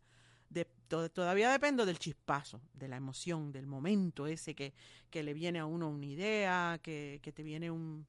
todavía 0.89 1.51
dependo 1.51 1.85
del 1.85 1.99
chispazo, 1.99 2.61
de 2.73 2.89
la 2.89 2.97
emoción, 2.97 3.53
del 3.53 3.67
momento 3.67 4.27
ese 4.27 4.55
que, 4.55 4.73
que 5.11 5.23
le 5.23 5.35
viene 5.35 5.59
a 5.59 5.67
uno 5.67 5.89
una 5.89 6.07
idea, 6.07 6.79
que, 6.83 7.21
que 7.23 7.33
te 7.33 7.43
viene 7.43 7.71
un, 7.71 8.07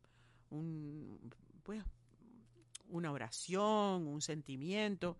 pues, 1.63 1.83
una 2.89 3.11
oración, 3.11 4.07
un 4.07 4.21
sentimiento, 4.21 5.17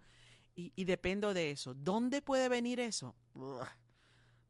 y, 0.56 0.72
y 0.76 0.86
dependo 0.86 1.34
de 1.34 1.52
eso. 1.52 1.74
¿Dónde 1.74 2.22
puede 2.22 2.50
venir 2.50 2.80
eso? 2.80 3.16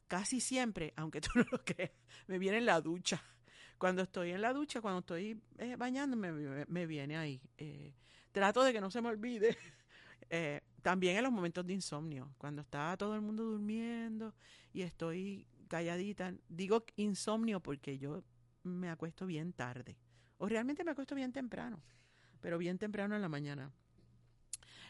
Casi 0.07 0.39
siempre, 0.39 0.93
aunque 0.95 1.21
tú 1.21 1.29
no 1.35 1.45
lo 1.51 1.63
creas, 1.63 1.91
me 2.27 2.37
viene 2.37 2.57
en 2.57 2.65
la 2.65 2.81
ducha. 2.81 3.21
Cuando 3.77 4.01
estoy 4.01 4.31
en 4.31 4.41
la 4.41 4.53
ducha, 4.53 4.81
cuando 4.81 4.99
estoy 4.99 5.39
eh, 5.59 5.75
bañándome, 5.77 6.31
me, 6.31 6.65
me 6.65 6.85
viene 6.87 7.15
ahí. 7.17 7.39
Eh, 7.57 7.93
trato 8.31 8.63
de 8.63 8.73
que 8.73 8.81
no 8.81 8.91
se 8.91 9.01
me 9.01 9.09
olvide. 9.09 9.57
Eh, 10.29 10.59
también 10.87 11.17
en 11.17 11.23
los 11.23 11.33
momentos 11.33 11.67
de 11.67 11.73
insomnio, 11.73 12.33
cuando 12.37 12.61
está 12.61 12.95
todo 12.95 13.13
el 13.13 13.19
mundo 13.19 13.43
durmiendo 13.43 14.33
y 14.71 14.83
estoy 14.83 15.45
calladita. 15.67 16.33
Digo 16.47 16.85
insomnio 16.95 17.59
porque 17.59 17.97
yo 17.97 18.23
me 18.63 18.89
acuesto 18.89 19.25
bien 19.25 19.51
tarde. 19.51 19.97
O 20.37 20.47
realmente 20.47 20.85
me 20.85 20.91
acuesto 20.91 21.13
bien 21.13 21.33
temprano, 21.33 21.81
pero 22.39 22.57
bien 22.57 22.77
temprano 22.77 23.17
en 23.17 23.21
la 23.21 23.27
mañana. 23.27 23.69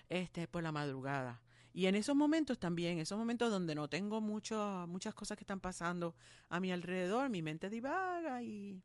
Este, 0.07 0.47
por 0.47 0.61
la 0.61 0.71
madrugada. 0.71 1.41
Y 1.73 1.87
en 1.87 1.95
esos 1.95 2.15
momentos 2.15 2.59
también, 2.59 2.99
esos 2.99 3.17
momentos 3.17 3.49
donde 3.49 3.73
no 3.73 3.87
tengo 3.87 4.21
muchas 4.21 5.15
cosas 5.15 5.35
que 5.35 5.45
están 5.45 5.61
pasando 5.61 6.13
a 6.47 6.59
mi 6.59 6.71
alrededor, 6.71 7.27
mi 7.31 7.41
mente 7.41 7.71
divaga 7.71 8.43
y, 8.43 8.83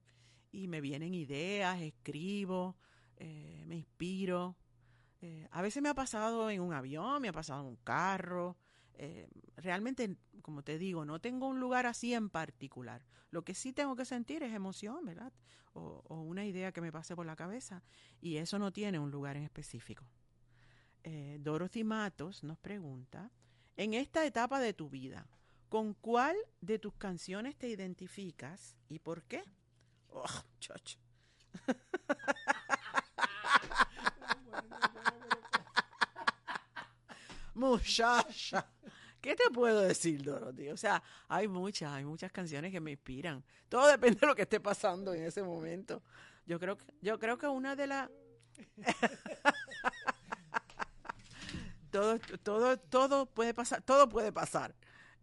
y 0.51 0.67
me 0.67 0.81
vienen 0.81 1.13
ideas, 1.13 1.79
escribo, 1.83 2.75
eh, 3.19 3.65
me 3.67 3.77
inspiro. 3.77 4.57
Eh, 5.23 5.47
a 5.53 5.63
veces 5.63 5.81
me 5.83 5.89
ha 5.89 5.95
pasado 5.95 6.51
en 6.51 6.61
un 6.61 6.75
avión, 6.75 7.23
me 7.23 7.29
ha 7.29 7.33
pasado 7.33 7.61
en 7.61 7.69
un 7.69 7.77
carro, 7.77 8.57
eh, 8.95 9.29
realmente, 9.57 10.17
como 10.43 10.65
te 10.65 10.79
digo, 10.79 11.05
no 11.05 11.21
tengo 11.21 11.47
un 11.47 11.61
lugar 11.61 11.87
así 11.87 12.13
en 12.13 12.29
particular. 12.29 13.07
Lo 13.31 13.45
que 13.45 13.55
sí 13.55 13.73
tengo 13.73 13.95
que 13.95 14.05
sentir 14.05 14.43
es 14.43 14.53
emoción, 14.53 15.05
¿verdad? 15.05 15.33
O, 15.75 16.03
una 16.09 16.45
idea 16.45 16.73
que 16.73 16.81
me 16.81 16.91
pase 16.91 17.15
por 17.15 17.25
la 17.25 17.37
cabeza. 17.37 17.85
Y 18.21 18.37
eso 18.37 18.59
no 18.59 18.73
tiene 18.73 18.99
un 18.99 19.13
lugar 19.13 19.37
en 19.37 19.45
específico. 19.45 20.05
Eh, 21.05 21.39
Dorothy 21.41 21.85
Matos 21.85 22.43
nos 22.43 22.59
pregunta, 22.59 23.31
en 23.77 23.95
esta 23.95 24.27
etapa 24.27 24.59
de 24.59 24.75
tu 24.75 24.91
vida, 24.91 25.29
¿con 25.69 25.95
cuál 25.95 26.37
de 26.61 26.81
tus 26.81 26.95
canciones 26.95 27.57
te 27.57 27.69
identificas 27.69 28.77
y 28.89 28.99
por 28.99 29.23
qué? 29.23 29.45
Oh, 30.09 30.25
chocho. 30.61 30.99
Muchacha. 37.55 38.67
¿Qué 39.21 39.37
te 39.37 39.51
puedo 39.53 39.81
decir, 39.81 40.23
Dorothy? 40.23 40.69
O 40.71 40.77
sea, 40.77 41.01
hay 41.29 41.47
muchas, 41.47 41.93
hay 41.93 42.05
muchas 42.05 42.33
canciones 42.33 42.73
que 42.73 42.81
me 42.81 42.91
inspiran. 42.91 43.45
Todo 43.69 43.87
depende 43.87 44.19
de 44.21 44.27
lo 44.27 44.35
que 44.35 44.43
esté 44.43 44.59
pasando 44.59 45.15
en 45.15 45.23
ese 45.23 45.45
momento. 45.45 46.03
Yo 46.45 46.59
creo 46.59 46.77
que, 46.77 46.85
yo 47.01 47.21
creo 47.21 47.39
que 47.39 47.47
una 47.47 47.77
de 47.77 47.87
las 47.87 48.11
todo, 51.91 52.19
todo, 52.43 52.79
todo 52.79 53.27
puede 53.27 53.55
pasar, 53.55 53.83
todo 53.83 54.09
puede 54.09 54.33
pasar. 54.33 54.75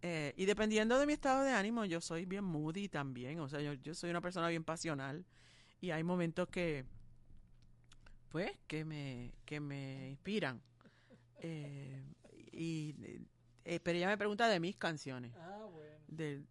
Eh, 0.01 0.33
y 0.37 0.45
dependiendo 0.45 0.97
de 0.97 1.05
mi 1.05 1.13
estado 1.13 1.43
de 1.43 1.51
ánimo, 1.51 1.83
yo 1.83 1.99
soy 1.99 2.25
bien 2.25 2.45
moody 2.45 2.87
también. 2.87 3.41
O 3.41 3.49
sea, 3.49 3.59
yo, 3.59 3.93
soy 3.93 4.09
una 4.09 4.21
persona 4.21 4.47
bien 4.47 4.63
pasional. 4.63 5.25
Y 5.81 5.91
hay 5.91 6.03
momentos 6.03 6.47
que, 6.47 6.85
pues, 8.29 8.51
que 8.67 8.85
me, 8.85 9.33
que 9.45 9.59
me 9.59 10.09
inspiran. 10.09 10.61
Eh, 11.41 12.01
y, 12.61 12.95
eh, 13.65 13.79
pero 13.81 13.97
ella 13.97 14.07
me 14.07 14.17
pregunta 14.17 14.47
de 14.47 14.59
mis 14.59 14.77
canciones. 14.77 15.33
Ah, 15.37 15.65
bueno. 15.71 15.95
De, 16.07 16.43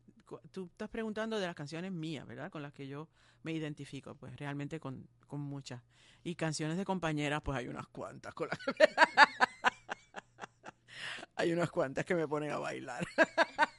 tú 0.53 0.69
estás 0.71 0.89
preguntando 0.89 1.39
de 1.39 1.47
las 1.47 1.55
canciones 1.55 1.93
mías, 1.93 2.27
¿verdad? 2.27 2.51
Con 2.51 2.63
las 2.63 2.73
que 2.73 2.87
yo 2.87 3.09
me 3.43 3.53
identifico, 3.53 4.15
pues 4.15 4.37
realmente 4.37 4.81
con, 4.81 5.09
con 5.27 5.41
muchas. 5.41 5.83
Y 6.25 6.35
canciones 6.35 6.77
de 6.77 6.85
compañeras, 6.85 7.41
pues 7.43 7.59
hay 7.59 7.69
unas 7.69 7.87
cuantas 7.89 8.35
con 8.35 8.49
las 8.49 8.59
que 8.59 8.73
me- 8.79 8.89
hay 11.37 11.53
unas 11.53 11.71
cuantas 11.71 12.05
que 12.05 12.15
me 12.15 12.27
ponen 12.27 12.51
a 12.51 12.59
bailar. 12.59 13.07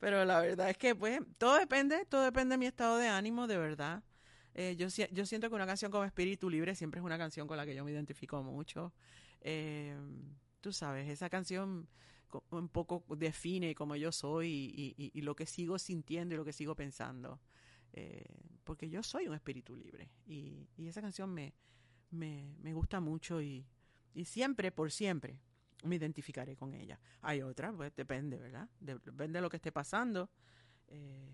Pero 0.00 0.24
la 0.24 0.40
verdad 0.40 0.70
es 0.70 0.78
que, 0.78 0.94
pues, 0.94 1.20
todo 1.38 1.58
depende, 1.58 2.04
todo 2.06 2.22
depende 2.22 2.54
de 2.54 2.58
mi 2.58 2.66
estado 2.66 2.98
de 2.98 3.08
ánimo, 3.08 3.46
de 3.46 3.58
verdad. 3.58 4.02
Eh, 4.54 4.76
yo, 4.76 4.88
yo 4.88 5.26
siento 5.26 5.48
que 5.48 5.54
una 5.54 5.66
canción 5.66 5.90
como 5.90 6.04
Espíritu 6.04 6.50
Libre 6.50 6.74
siempre 6.74 7.00
es 7.00 7.04
una 7.04 7.18
canción 7.18 7.46
con 7.48 7.56
la 7.56 7.66
que 7.66 7.74
yo 7.74 7.84
me 7.84 7.92
identifico 7.92 8.42
mucho. 8.42 8.92
Eh, 9.40 9.96
tú 10.60 10.72
sabes, 10.72 11.08
esa 11.08 11.28
canción 11.28 11.88
un 12.50 12.68
poco 12.68 13.04
define 13.16 13.74
cómo 13.74 13.96
yo 13.96 14.12
soy 14.12 14.94
y, 15.14 15.20
lo 15.22 15.34
que 15.34 15.46
sigo 15.46 15.78
sintiendo 15.78 16.34
y 16.34 16.38
lo 16.38 16.44
que 16.44 16.52
sigo 16.52 16.74
pensando. 16.74 17.40
Eh, 17.92 18.24
porque 18.64 18.90
yo 18.90 19.02
soy 19.02 19.28
un 19.28 19.34
espíritu 19.34 19.74
libre 19.74 20.10
y, 20.26 20.68
esa 20.86 21.00
canción 21.00 21.32
me, 21.32 21.54
me, 22.10 22.54
me 22.60 22.74
gusta 22.74 23.00
mucho 23.00 23.40
y, 23.40 23.66
siempre, 24.24 24.72
por 24.72 24.90
siempre, 24.90 25.38
me 25.84 25.96
identificaré 25.96 26.56
con 26.56 26.74
ella. 26.74 27.00
Hay 27.22 27.40
otras, 27.40 27.74
pues 27.74 27.94
depende, 27.94 28.36
¿verdad? 28.36 28.68
De- 28.80 28.98
depende 28.98 29.38
de 29.38 29.40
lo 29.40 29.48
que 29.48 29.56
esté 29.56 29.72
pasando. 29.72 30.28
Eh, 30.88 31.30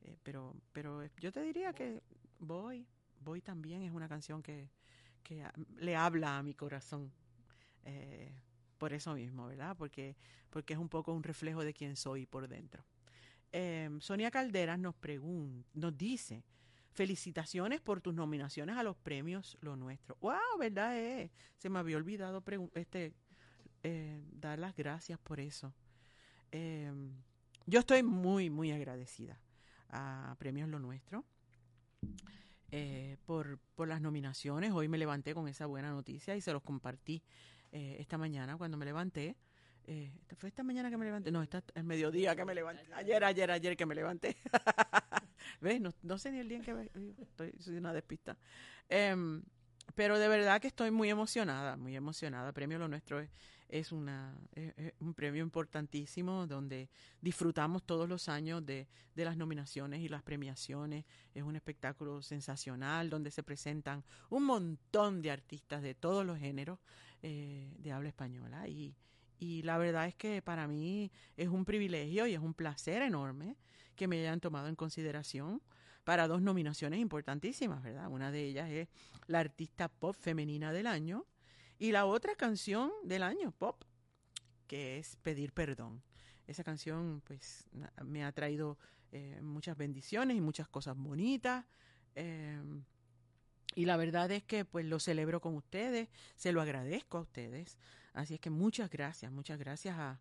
eh, 0.00 0.16
pero, 0.22 0.56
pero 0.72 1.04
yo 1.20 1.30
te 1.30 1.42
diría 1.42 1.72
que 1.72 2.02
Voy, 2.42 2.88
Voy 3.20 3.40
también 3.40 3.82
es 3.82 3.92
una 3.92 4.08
canción 4.08 4.42
que, 4.42 4.68
que 5.22 5.46
le 5.76 5.94
habla 5.94 6.38
a 6.38 6.42
mi 6.42 6.54
corazón. 6.54 7.12
Eh, 7.84 8.32
por 8.78 8.92
eso 8.92 9.14
mismo, 9.14 9.46
¿verdad? 9.46 9.76
Porque, 9.76 10.16
porque 10.50 10.72
es 10.72 10.78
un 10.78 10.88
poco 10.88 11.12
un 11.12 11.22
reflejo 11.22 11.64
de 11.64 11.72
quién 11.72 11.96
soy 11.96 12.26
por 12.26 12.48
dentro. 12.48 12.84
Eh, 13.52 13.90
Sonia 14.00 14.30
Calderas 14.30 14.78
nos 14.78 14.94
pregunta, 14.94 15.68
nos 15.74 15.96
dice, 15.96 16.42
felicitaciones 16.92 17.80
por 17.80 18.00
tus 18.00 18.14
nominaciones 18.14 18.76
a 18.76 18.82
los 18.82 18.96
premios 18.96 19.56
Lo 19.60 19.76
Nuestro. 19.76 20.16
¡Wow! 20.20 20.58
¿Verdad? 20.58 20.98
Eh? 20.98 21.30
Se 21.56 21.68
me 21.68 21.78
había 21.78 21.96
olvidado 21.96 22.42
este, 22.74 23.14
eh, 23.82 24.22
dar 24.32 24.58
las 24.58 24.76
gracias 24.76 25.18
por 25.18 25.40
eso. 25.40 25.72
Eh, 26.50 26.92
yo 27.66 27.80
estoy 27.80 28.02
muy, 28.02 28.50
muy 28.50 28.72
agradecida 28.72 29.38
a 29.88 30.36
Premios 30.38 30.68
Lo 30.68 30.78
Nuestro 30.78 31.24
por, 33.26 33.58
por 33.74 33.86
las 33.86 34.00
nominaciones. 34.00 34.72
Hoy 34.72 34.88
me 34.88 34.98
levanté 34.98 35.34
con 35.34 35.46
esa 35.46 35.66
buena 35.66 35.90
noticia 35.90 36.34
y 36.36 36.40
se 36.40 36.52
los 36.52 36.62
compartí 36.62 37.22
eh, 37.72 37.96
esta 37.98 38.18
mañana 38.18 38.58
cuando 38.58 38.76
me 38.76 38.84
levanté. 38.84 39.34
Eh, 39.84 40.12
¿Fue 40.36 40.50
esta 40.50 40.62
mañana 40.62 40.90
que 40.90 40.98
me 40.98 41.06
levanté? 41.06 41.32
No, 41.32 41.42
esta 41.42 41.64
el 41.74 41.84
mediodía 41.84 42.36
que 42.36 42.44
me 42.44 42.54
levanté. 42.54 42.84
Ayer, 42.94 43.24
ayer, 43.24 43.50
ayer 43.50 43.76
que 43.76 43.86
me 43.86 43.94
levanté. 43.94 44.36
¿Ves? 45.60 45.80
No, 45.80 45.92
no 46.02 46.18
sé 46.18 46.30
ni 46.30 46.38
el 46.38 46.48
día 46.48 46.58
en 46.58 46.64
que 46.64 46.74
me... 46.74 46.90
Estoy, 47.22 47.52
soy 47.58 47.76
una 47.78 47.94
despista. 47.94 48.36
Em, 48.90 49.42
pero 49.94 50.18
de 50.18 50.28
verdad 50.28 50.60
que 50.60 50.68
estoy 50.68 50.90
muy 50.90 51.08
emocionada, 51.08 51.76
muy 51.76 51.96
emocionada. 51.96 52.52
Premio 52.52 52.78
Lo 52.78 52.88
Nuestro 52.88 53.26
es, 53.68 53.90
una, 53.90 54.36
un 55.00 55.14
premio 55.14 55.42
importantísimo 55.42 56.46
donde 56.46 56.90
disfrutamos 57.22 57.82
todos 57.84 58.06
los 58.08 58.28
años 58.28 58.64
de, 58.64 58.86
de 59.14 59.24
las 59.24 59.36
nominaciones 59.36 60.00
y 60.00 60.08
las 60.08 60.22
premiaciones. 60.22 61.06
Es 61.34 61.42
un 61.42 61.56
espectáculo 61.56 62.22
sensacional 62.22 63.08
donde 63.08 63.30
se 63.30 63.42
presentan 63.42 64.04
un 64.28 64.44
montón 64.44 65.22
de 65.22 65.30
artistas 65.30 65.82
de 65.82 65.94
todos 65.94 66.24
los 66.24 66.38
géneros 66.38 66.78
eh, 67.22 67.74
de 67.78 67.92
habla 67.92 68.08
española. 68.08 68.68
Y, 68.68 68.94
y 69.38 69.62
la 69.62 69.78
verdad 69.78 70.06
es 70.06 70.14
que 70.14 70.42
para 70.42 70.66
mí 70.66 71.10
es 71.36 71.48
un 71.48 71.64
privilegio 71.64 72.26
y 72.26 72.34
es 72.34 72.40
un 72.40 72.54
placer 72.54 73.02
enorme 73.02 73.56
que 73.96 74.08
me 74.08 74.20
hayan 74.20 74.40
tomado 74.40 74.68
en 74.68 74.76
consideración 74.76 75.62
para 76.04 76.26
dos 76.26 76.42
nominaciones 76.42 76.98
importantísimas, 77.00 77.82
¿verdad? 77.82 78.08
Una 78.08 78.30
de 78.30 78.44
ellas 78.44 78.70
es 78.70 78.88
la 79.26 79.38
artista 79.40 79.88
pop 79.88 80.16
femenina 80.18 80.72
del 80.72 80.86
año 80.86 81.26
y 81.78 81.92
la 81.92 82.06
otra 82.06 82.34
canción 82.34 82.90
del 83.04 83.22
año 83.22 83.52
pop, 83.52 83.84
que 84.66 84.98
es 84.98 85.16
Pedir 85.16 85.52
Perdón. 85.52 86.02
Esa 86.46 86.64
canción, 86.64 87.22
pues, 87.24 87.68
me 88.04 88.24
ha 88.24 88.32
traído 88.32 88.78
eh, 89.12 89.40
muchas 89.42 89.76
bendiciones 89.76 90.36
y 90.36 90.40
muchas 90.40 90.68
cosas 90.68 90.96
bonitas. 90.96 91.64
eh, 92.14 92.60
y 93.74 93.84
la 93.86 93.96
verdad 93.96 94.30
es 94.30 94.42
que, 94.42 94.64
pues, 94.64 94.84
lo 94.84 94.98
celebro 95.00 95.40
con 95.40 95.54
ustedes, 95.54 96.08
se 96.36 96.52
lo 96.52 96.60
agradezco 96.60 97.18
a 97.18 97.22
ustedes. 97.22 97.78
Así 98.12 98.34
es 98.34 98.40
que 98.40 98.50
muchas 98.50 98.90
gracias, 98.90 99.32
muchas 99.32 99.58
gracias 99.58 99.96
a, 99.98 100.20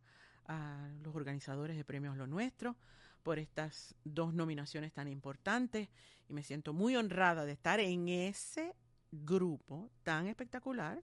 los 1.01 1.15
organizadores 1.15 1.77
de 1.77 1.85
Premios 1.85 2.17
Lo 2.17 2.27
Nuestro 2.27 2.75
por 3.23 3.39
estas 3.39 3.95
dos 4.03 4.33
nominaciones 4.33 4.91
tan 4.91 5.07
importantes 5.07 5.87
y 6.27 6.33
me 6.33 6.43
siento 6.43 6.73
muy 6.73 6.97
honrada 6.97 7.45
de 7.45 7.53
estar 7.53 7.79
en 7.79 8.09
ese 8.09 8.75
grupo 9.13 9.89
tan 10.03 10.27
espectacular 10.27 11.01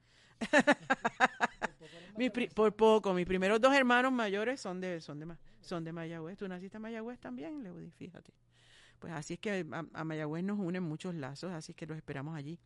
Mi 2.16 2.30
por 2.30 2.74
poco, 2.74 3.14
mis 3.14 3.26
primeros 3.26 3.60
dos 3.60 3.74
hermanos 3.74 4.12
mayores 4.12 4.60
son 4.60 4.80
de, 4.80 5.00
son 5.00 5.18
de, 5.18 5.34
son 5.60 5.84
de 5.84 5.92
Mayagüez. 5.92 6.36
¿Tú 6.36 6.46
naciste 6.46 6.76
en 6.76 6.82
Mayagüez 6.82 7.18
también, 7.18 7.62
Leudi? 7.62 7.90
Fíjate. 7.90 8.32
Pues 8.98 9.12
así 9.12 9.34
es 9.34 9.40
que 9.40 9.66
a, 9.70 9.84
a 9.92 10.04
Mayagüez 10.04 10.44
nos 10.44 10.58
unen 10.58 10.82
muchos 10.82 11.14
lazos, 11.14 11.52
así 11.52 11.74
que 11.74 11.86
los 11.86 11.96
esperamos 11.96 12.36
allí. 12.36 12.58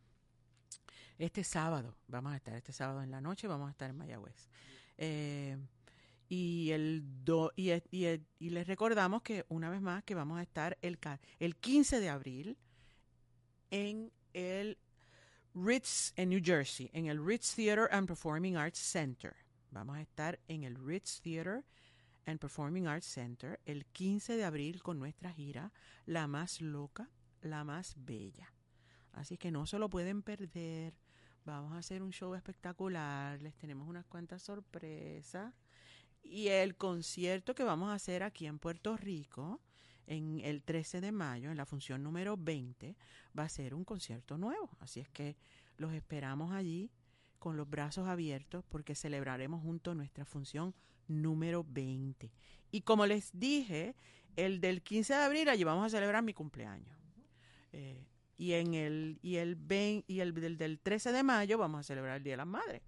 Este 1.17 1.43
sábado, 1.43 1.95
vamos 2.07 2.33
a 2.33 2.35
estar 2.35 2.55
este 2.55 2.71
sábado 2.71 3.01
en 3.01 3.09
la 3.09 3.21
noche, 3.21 3.47
vamos 3.47 3.67
a 3.67 3.71
estar 3.71 3.89
en 3.89 3.97
Mayagüez. 3.97 4.49
Eh, 4.97 5.57
y 6.29 6.71
el 6.71 7.03
do- 7.23 7.51
y, 7.55 7.69
e- 7.71 7.83
y 7.91 8.05
e- 8.05 8.23
y 8.39 8.49
les 8.49 8.67
recordamos 8.67 9.21
que 9.21 9.45
una 9.49 9.69
vez 9.69 9.81
más 9.81 10.03
que 10.03 10.15
vamos 10.15 10.39
a 10.39 10.43
estar 10.43 10.77
el, 10.81 10.97
el 11.39 11.55
15 11.55 11.99
de 11.99 12.09
abril 12.09 12.57
en 13.71 14.11
el 14.33 14.77
Ritz 15.53 16.13
en 16.15 16.29
New 16.29 16.41
Jersey, 16.43 16.89
en 16.93 17.07
el 17.07 17.23
Ritz 17.25 17.55
Theater 17.55 17.87
and 17.91 18.07
Performing 18.07 18.57
Arts 18.57 18.79
Center. 18.79 19.35
Vamos 19.71 19.97
a 19.97 20.01
estar 20.01 20.39
en 20.47 20.63
el 20.63 20.75
Ritz 20.75 21.19
Theater 21.21 21.65
and 22.25 22.39
Performing 22.39 22.87
Arts 22.87 23.05
Center 23.07 23.59
el 23.65 23.85
15 23.85 24.35
de 24.37 24.43
abril 24.43 24.81
con 24.83 24.99
nuestra 24.99 25.31
gira 25.31 25.71
La 26.05 26.27
más 26.27 26.61
loca, 26.61 27.09
la 27.41 27.63
más 27.63 27.95
bella. 27.97 28.53
Así 29.13 29.37
que 29.37 29.51
no 29.51 29.65
se 29.65 29.79
lo 29.79 29.89
pueden 29.89 30.21
perder. 30.21 30.93
Vamos 31.43 31.73
a 31.73 31.77
hacer 31.79 32.03
un 32.03 32.11
show 32.11 32.35
espectacular. 32.35 33.41
Les 33.41 33.55
tenemos 33.55 33.87
unas 33.87 34.05
cuantas 34.05 34.43
sorpresas. 34.43 35.53
Y 36.23 36.49
el 36.49 36.75
concierto 36.75 37.55
que 37.55 37.63
vamos 37.63 37.89
a 37.89 37.95
hacer 37.95 38.23
aquí 38.23 38.45
en 38.45 38.59
Puerto 38.59 38.97
Rico, 38.97 39.61
en 40.07 40.39
el 40.41 40.63
13 40.63 41.01
de 41.01 41.11
mayo, 41.11 41.51
en 41.51 41.57
la 41.57 41.65
función 41.65 42.03
número 42.03 42.37
20, 42.37 42.95
va 43.37 43.43
a 43.43 43.49
ser 43.49 43.73
un 43.73 43.83
concierto 43.83 44.37
nuevo. 44.37 44.69
Así 44.79 44.99
es 44.99 45.09
que 45.09 45.35
los 45.77 45.93
esperamos 45.93 46.53
allí 46.53 46.91
con 47.39 47.55
los 47.57 47.69
brazos 47.69 48.07
abiertos 48.07 48.63
porque 48.67 48.95
celebraremos 48.95 49.61
juntos 49.61 49.95
nuestra 49.95 50.25
función 50.25 50.73
número 51.07 51.65
20. 51.67 52.31
Y 52.71 52.81
como 52.81 53.05
les 53.05 53.31
dije, 53.33 53.95
el 54.35 54.59
del 54.59 54.81
15 54.81 55.13
de 55.13 55.19
abril 55.19 55.49
allí 55.49 55.63
vamos 55.63 55.85
a 55.85 55.89
celebrar 55.89 56.23
mi 56.23 56.33
cumpleaños. 56.33 56.97
Eh, 57.73 58.05
y 58.37 58.53
en 58.53 58.75
el 58.75 59.19
y 59.21 59.37
el 59.37 59.55
20 59.55 60.11
y 60.11 60.19
el 60.19 60.33
del, 60.33 60.57
del 60.57 60.79
13 60.79 61.11
de 61.11 61.23
mayo 61.23 61.57
vamos 61.57 61.81
a 61.81 61.83
celebrar 61.83 62.17
el 62.17 62.23
Día 62.23 62.33
de 62.33 62.37
las 62.37 62.47
Madres. 62.47 62.81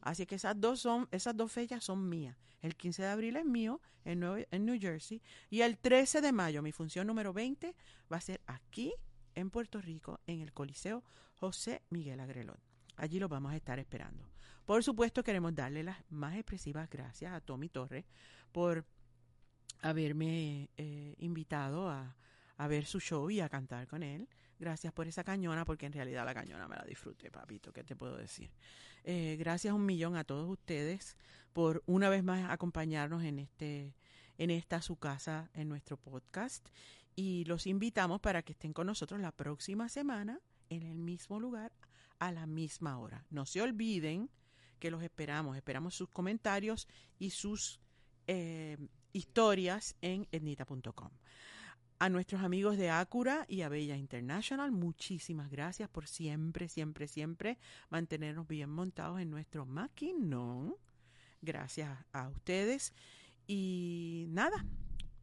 Así 0.00 0.26
que 0.26 0.36
esas 0.36 0.60
dos 0.60 0.80
son 0.80 1.08
esas 1.10 1.36
dos 1.36 1.52
fechas 1.52 1.84
son 1.84 2.08
mías. 2.08 2.36
El 2.62 2.76
15 2.76 3.02
de 3.02 3.08
abril 3.08 3.36
es 3.36 3.44
mío 3.44 3.80
en, 4.04 4.20
New 4.20 4.80
Jersey 4.80 5.22
y 5.50 5.60
el 5.60 5.78
13 5.78 6.20
de 6.20 6.32
mayo 6.32 6.62
mi 6.62 6.72
función 6.72 7.06
número 7.06 7.32
20 7.32 7.74
va 8.10 8.16
a 8.16 8.20
ser 8.20 8.40
aquí 8.46 8.94
en 9.34 9.50
Puerto 9.50 9.80
Rico 9.80 10.20
en 10.26 10.40
el 10.40 10.52
Coliseo 10.52 11.02
José 11.34 11.82
Miguel 11.90 12.20
Agrelot. 12.20 12.58
Allí 12.96 13.18
los 13.18 13.28
vamos 13.28 13.52
a 13.52 13.56
estar 13.56 13.78
esperando. 13.78 14.28
Por 14.64 14.82
supuesto 14.82 15.22
queremos 15.22 15.54
darle 15.54 15.82
las 15.82 15.98
más 16.10 16.34
expresivas 16.34 16.88
gracias 16.88 17.32
a 17.32 17.40
Tommy 17.40 17.68
Torres 17.68 18.04
por 18.52 18.84
haberme 19.82 20.70
eh, 20.76 21.14
invitado 21.18 21.88
a, 21.90 22.16
a 22.56 22.68
ver 22.68 22.86
su 22.86 23.00
show 23.00 23.30
y 23.30 23.40
a 23.40 23.48
cantar 23.48 23.86
con 23.86 24.02
él. 24.02 24.28
Gracias 24.58 24.92
por 24.92 25.06
esa 25.06 25.22
cañona, 25.22 25.64
porque 25.64 25.86
en 25.86 25.92
realidad 25.92 26.24
la 26.24 26.34
cañona 26.34 26.66
me 26.66 26.76
la 26.76 26.84
disfruté, 26.84 27.30
papito, 27.30 27.72
¿qué 27.72 27.84
te 27.84 27.94
puedo 27.94 28.16
decir? 28.16 28.50
Eh, 29.04 29.36
gracias 29.38 29.74
un 29.74 29.84
millón 29.84 30.16
a 30.16 30.24
todos 30.24 30.48
ustedes 30.48 31.16
por 31.52 31.82
una 31.86 32.08
vez 32.08 32.24
más 32.24 32.50
acompañarnos 32.50 33.22
en 33.22 33.38
este, 33.38 33.94
en 34.38 34.50
esta 34.50 34.82
su 34.82 34.96
casa, 34.96 35.50
en 35.54 35.68
nuestro 35.68 35.96
podcast. 35.96 36.68
Y 37.14 37.44
los 37.44 37.66
invitamos 37.66 38.20
para 38.20 38.42
que 38.42 38.52
estén 38.52 38.72
con 38.72 38.86
nosotros 38.86 39.20
la 39.20 39.32
próxima 39.32 39.88
semana 39.88 40.40
en 40.68 40.82
el 40.82 40.98
mismo 40.98 41.40
lugar, 41.40 41.72
a 42.18 42.32
la 42.32 42.46
misma 42.46 42.98
hora. 42.98 43.24
No 43.30 43.46
se 43.46 43.62
olviden 43.62 44.30
que 44.78 44.90
los 44.90 45.02
esperamos. 45.02 45.56
Esperamos 45.56 45.94
sus 45.94 46.08
comentarios 46.08 46.88
y 47.18 47.30
sus 47.30 47.80
eh, 48.26 48.76
historias 49.12 49.96
en 50.00 50.28
etnita.com. 50.32 51.10
A 51.98 52.10
nuestros 52.10 52.42
amigos 52.42 52.76
de 52.76 52.90
Acura 52.90 53.46
y 53.48 53.62
a 53.62 53.70
Bella 53.70 53.96
International, 53.96 54.70
muchísimas 54.70 55.50
gracias 55.50 55.88
por 55.88 56.06
siempre, 56.06 56.68
siempre, 56.68 57.08
siempre 57.08 57.58
mantenernos 57.88 58.46
bien 58.46 58.68
montados 58.68 59.18
en 59.18 59.30
nuestro 59.30 59.64
maquinón. 59.64 60.76
Gracias 61.40 61.98
a 62.12 62.28
ustedes. 62.28 62.92
Y 63.46 64.26
nada, 64.28 64.66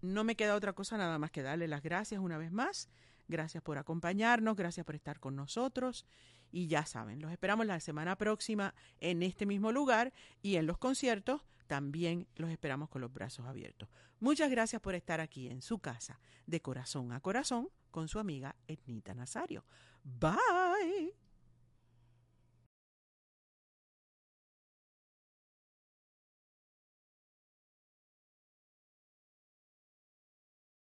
no 0.01 0.23
me 0.23 0.35
queda 0.35 0.55
otra 0.55 0.73
cosa 0.73 0.97
nada 0.97 1.19
más 1.19 1.29
que 1.29 1.43
darle 1.43 1.67
las 1.67 1.83
gracias 1.83 2.19
una 2.19 2.39
vez 2.39 2.51
más. 2.51 2.89
Gracias 3.27 3.61
por 3.61 3.77
acompañarnos, 3.77 4.55
gracias 4.55 4.83
por 4.83 4.95
estar 4.95 5.19
con 5.19 5.35
nosotros. 5.35 6.07
Y 6.51 6.65
ya 6.65 6.87
saben, 6.87 7.21
los 7.21 7.31
esperamos 7.31 7.67
la 7.67 7.79
semana 7.81 8.15
próxima 8.15 8.73
en 8.99 9.21
este 9.21 9.45
mismo 9.45 9.71
lugar 9.71 10.11
y 10.41 10.55
en 10.55 10.65
los 10.65 10.79
conciertos 10.79 11.43
también 11.67 12.27
los 12.35 12.49
esperamos 12.49 12.89
con 12.89 13.01
los 13.01 13.13
brazos 13.13 13.45
abiertos. 13.45 13.89
Muchas 14.19 14.49
gracias 14.49 14.81
por 14.81 14.95
estar 14.95 15.19
aquí 15.19 15.47
en 15.47 15.61
su 15.61 15.79
casa, 15.79 16.19
de 16.45 16.61
corazón 16.61 17.11
a 17.11 17.19
corazón, 17.19 17.69
con 17.91 18.07
su 18.07 18.19
amiga 18.19 18.55
Etnita 18.67 19.13
Nazario. 19.13 19.65
Bye. 20.03 21.22